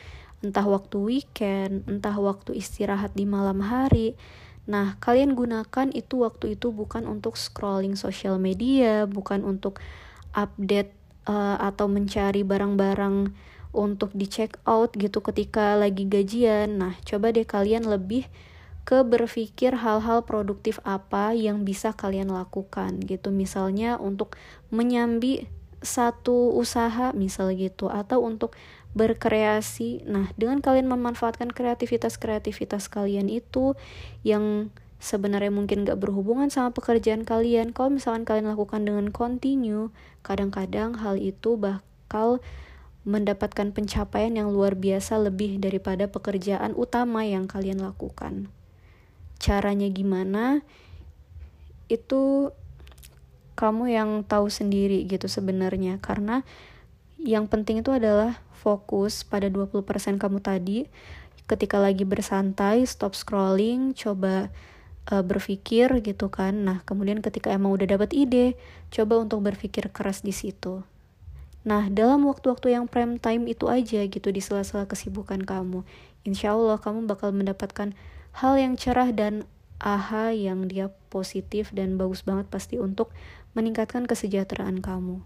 Entah 0.44 0.64
waktu 0.64 0.96
weekend 1.00 1.88
entah 1.88 2.16
waktu 2.16 2.56
istirahat 2.56 3.16
di 3.16 3.24
malam 3.24 3.64
hari 3.64 4.16
nah 4.64 4.96
kalian 5.00 5.36
gunakan 5.36 5.92
itu 5.92 6.24
waktu 6.24 6.56
itu 6.56 6.72
bukan 6.72 7.04
untuk 7.04 7.36
scrolling 7.36 8.00
sosial 8.00 8.40
media 8.40 9.04
bukan 9.04 9.44
untuk 9.44 9.80
update 10.32 10.92
uh, 11.28 11.56
atau 11.60 11.88
mencari 11.88 12.42
barang-barang 12.44 13.32
untuk 13.74 14.14
di 14.14 14.30
check 14.30 14.56
out 14.64 14.94
gitu 14.94 15.18
ketika 15.20 15.74
lagi 15.74 16.06
gajian. 16.06 16.78
Nah 16.78 16.94
coba 17.02 17.34
deh 17.34 17.44
kalian 17.44 17.84
lebih 17.84 18.30
ke 18.86 19.02
berpikir 19.02 19.80
hal-hal 19.80 20.22
produktif 20.22 20.78
apa 20.86 21.34
yang 21.34 21.66
bisa 21.66 21.90
kalian 21.92 22.30
lakukan 22.30 23.02
gitu. 23.02 23.34
Misalnya 23.34 23.98
untuk 23.98 24.38
menyambi 24.70 25.50
satu 25.84 26.54
usaha 26.56 27.12
misal 27.12 27.52
gitu 27.52 27.92
atau 27.92 28.24
untuk 28.24 28.56
berkreasi. 28.94 30.06
Nah 30.06 30.30
dengan 30.38 30.62
kalian 30.62 30.86
memanfaatkan 30.86 31.50
kreativitas-kreativitas 31.50 32.86
kalian 32.86 33.26
itu 33.26 33.74
yang 34.22 34.70
sebenarnya 35.02 35.52
mungkin 35.52 35.84
gak 35.84 36.00
berhubungan 36.00 36.48
sama 36.48 36.72
pekerjaan 36.72 37.28
kalian 37.28 37.76
kalau 37.76 37.92
misalkan 37.92 38.24
kalian 38.24 38.48
lakukan 38.48 38.88
dengan 38.88 39.12
continue 39.12 39.92
kadang-kadang 40.24 40.96
hal 40.96 41.20
itu 41.20 41.60
bakal 41.60 42.40
mendapatkan 43.04 43.68
pencapaian 43.76 44.32
yang 44.32 44.48
luar 44.48 44.72
biasa 44.72 45.20
lebih 45.20 45.60
daripada 45.60 46.08
pekerjaan 46.08 46.72
utama 46.72 47.20
yang 47.28 47.44
kalian 47.44 47.84
lakukan. 47.84 48.48
Caranya 49.36 49.92
gimana? 49.92 50.64
Itu 51.92 52.56
kamu 53.60 53.92
yang 53.92 54.10
tahu 54.24 54.48
sendiri 54.48 55.04
gitu 55.04 55.28
sebenarnya. 55.28 56.00
Karena 56.00 56.48
yang 57.20 57.44
penting 57.44 57.84
itu 57.84 57.92
adalah 57.92 58.40
fokus 58.64 59.28
pada 59.28 59.52
20% 59.52 59.84
kamu 60.16 60.40
tadi. 60.40 60.88
Ketika 61.44 61.76
lagi 61.76 62.08
bersantai 62.08 62.88
stop 62.88 63.12
scrolling 63.12 63.92
coba 63.92 64.48
uh, 65.12 65.20
berpikir 65.20 65.92
gitu 66.00 66.32
kan. 66.32 66.64
Nah 66.64 66.80
kemudian 66.88 67.20
ketika 67.20 67.52
emang 67.52 67.76
udah 67.76 67.84
dapat 67.84 68.16
ide 68.16 68.56
coba 68.88 69.20
untuk 69.20 69.44
berpikir 69.44 69.92
keras 69.92 70.24
di 70.24 70.32
situ. 70.32 70.80
Nah, 71.64 71.88
dalam 71.88 72.28
waktu-waktu 72.28 72.76
yang 72.76 72.84
prime 72.84 73.16
time 73.16 73.48
itu 73.48 73.72
aja 73.72 74.04
gitu 74.04 74.28
di 74.28 74.44
sela-sela 74.44 74.84
kesibukan 74.84 75.40
kamu, 75.40 75.80
insya 76.28 76.52
Allah 76.52 76.76
kamu 76.76 77.08
bakal 77.08 77.32
mendapatkan 77.32 77.96
hal 78.36 78.54
yang 78.60 78.76
cerah 78.76 79.08
dan 79.16 79.48
aha 79.80 80.36
yang 80.36 80.68
dia 80.68 80.92
positif 81.08 81.72
dan 81.72 81.96
bagus 81.96 82.20
banget 82.20 82.52
pasti 82.52 82.76
untuk 82.76 83.16
meningkatkan 83.56 84.04
kesejahteraan 84.04 84.84
kamu. 84.84 85.24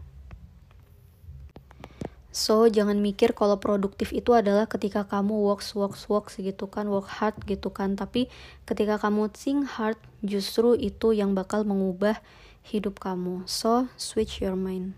So, 2.38 2.70
jangan 2.70 3.02
mikir 3.02 3.34
kalau 3.34 3.58
produktif 3.58 4.14
itu 4.14 4.30
adalah 4.30 4.70
ketika 4.70 5.02
kamu 5.10 5.34
works, 5.42 5.74
works, 5.74 6.06
works 6.06 6.38
gitu 6.38 6.70
kan, 6.70 6.86
work 6.86 7.10
hard 7.10 7.34
gitu 7.50 7.74
kan. 7.74 7.98
Tapi 7.98 8.30
ketika 8.62 9.02
kamu 9.02 9.26
think 9.34 9.66
hard, 9.66 9.98
justru 10.22 10.78
itu 10.78 11.10
yang 11.10 11.34
bakal 11.34 11.66
mengubah 11.66 12.22
hidup 12.62 13.02
kamu. 13.02 13.42
So, 13.50 13.90
switch 13.98 14.38
your 14.38 14.54
mind. 14.54 14.94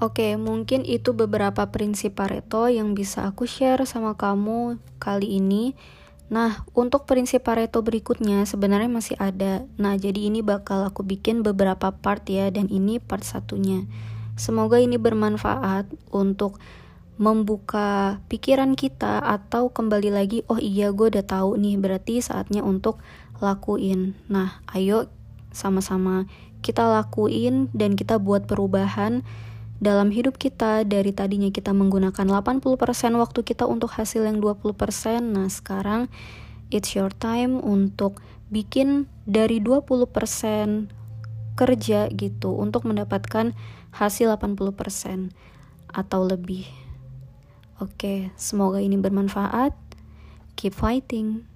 Oke, 0.00 0.24
okay, 0.24 0.32
mungkin 0.40 0.88
itu 0.88 1.12
beberapa 1.12 1.68
prinsip 1.68 2.16
Pareto 2.16 2.72
yang 2.72 2.96
bisa 2.96 3.28
aku 3.28 3.44
share 3.44 3.84
sama 3.84 4.16
kamu 4.16 4.80
kali 4.96 5.36
ini. 5.36 5.76
Nah, 6.32 6.64
untuk 6.72 7.04
prinsip 7.04 7.44
Pareto 7.44 7.84
berikutnya 7.84 8.48
sebenarnya 8.48 8.88
masih 8.88 9.20
ada. 9.20 9.68
Nah, 9.76 10.00
jadi 10.00 10.32
ini 10.32 10.40
bakal 10.40 10.88
aku 10.88 11.04
bikin 11.04 11.44
beberapa 11.44 11.92
part 11.92 12.24
ya, 12.24 12.48
dan 12.48 12.72
ini 12.72 12.96
part 12.96 13.20
satunya. 13.20 13.84
Semoga 14.40 14.80
ini 14.80 14.96
bermanfaat 14.96 15.92
untuk 16.16 16.56
membuka 17.20 18.16
pikiran 18.32 18.72
kita 18.72 19.20
atau 19.20 19.68
kembali 19.68 20.08
lagi, 20.08 20.40
oh 20.48 20.56
iya 20.56 20.88
gue 20.96 21.12
udah 21.12 21.20
tahu 21.20 21.60
nih, 21.60 21.76
berarti 21.76 22.24
saatnya 22.24 22.64
untuk 22.64 23.04
lakuin. 23.44 24.16
Nah, 24.32 24.64
ayo 24.72 25.12
sama-sama 25.52 26.24
kita 26.64 26.88
lakuin 26.88 27.68
dan 27.76 28.00
kita 28.00 28.16
buat 28.16 28.48
perubahan 28.48 29.20
dalam 29.76 30.08
hidup 30.08 30.40
kita 30.40 30.88
dari 30.88 31.12
tadinya 31.12 31.52
kita 31.52 31.76
menggunakan 31.76 32.24
80% 32.24 32.64
waktu 33.20 33.40
kita 33.44 33.68
untuk 33.68 33.92
hasil 33.92 34.24
yang 34.24 34.40
20%, 34.40 34.72
nah 35.20 35.52
sekarang 35.52 36.08
it's 36.72 36.96
your 36.96 37.12
time 37.12 37.60
untuk 37.60 38.24
bikin 38.48 39.04
dari 39.28 39.60
20% 39.60 40.08
kerja 41.60 42.08
gitu 42.08 42.56
untuk 42.56 42.88
mendapatkan 42.88 43.52
hasil 43.90 44.30
80% 44.38 45.34
atau 45.90 46.20
lebih. 46.22 46.66
Oke, 47.82 48.30
semoga 48.38 48.78
ini 48.78 48.94
bermanfaat. 49.00 49.74
Keep 50.54 50.76
fighting. 50.76 51.49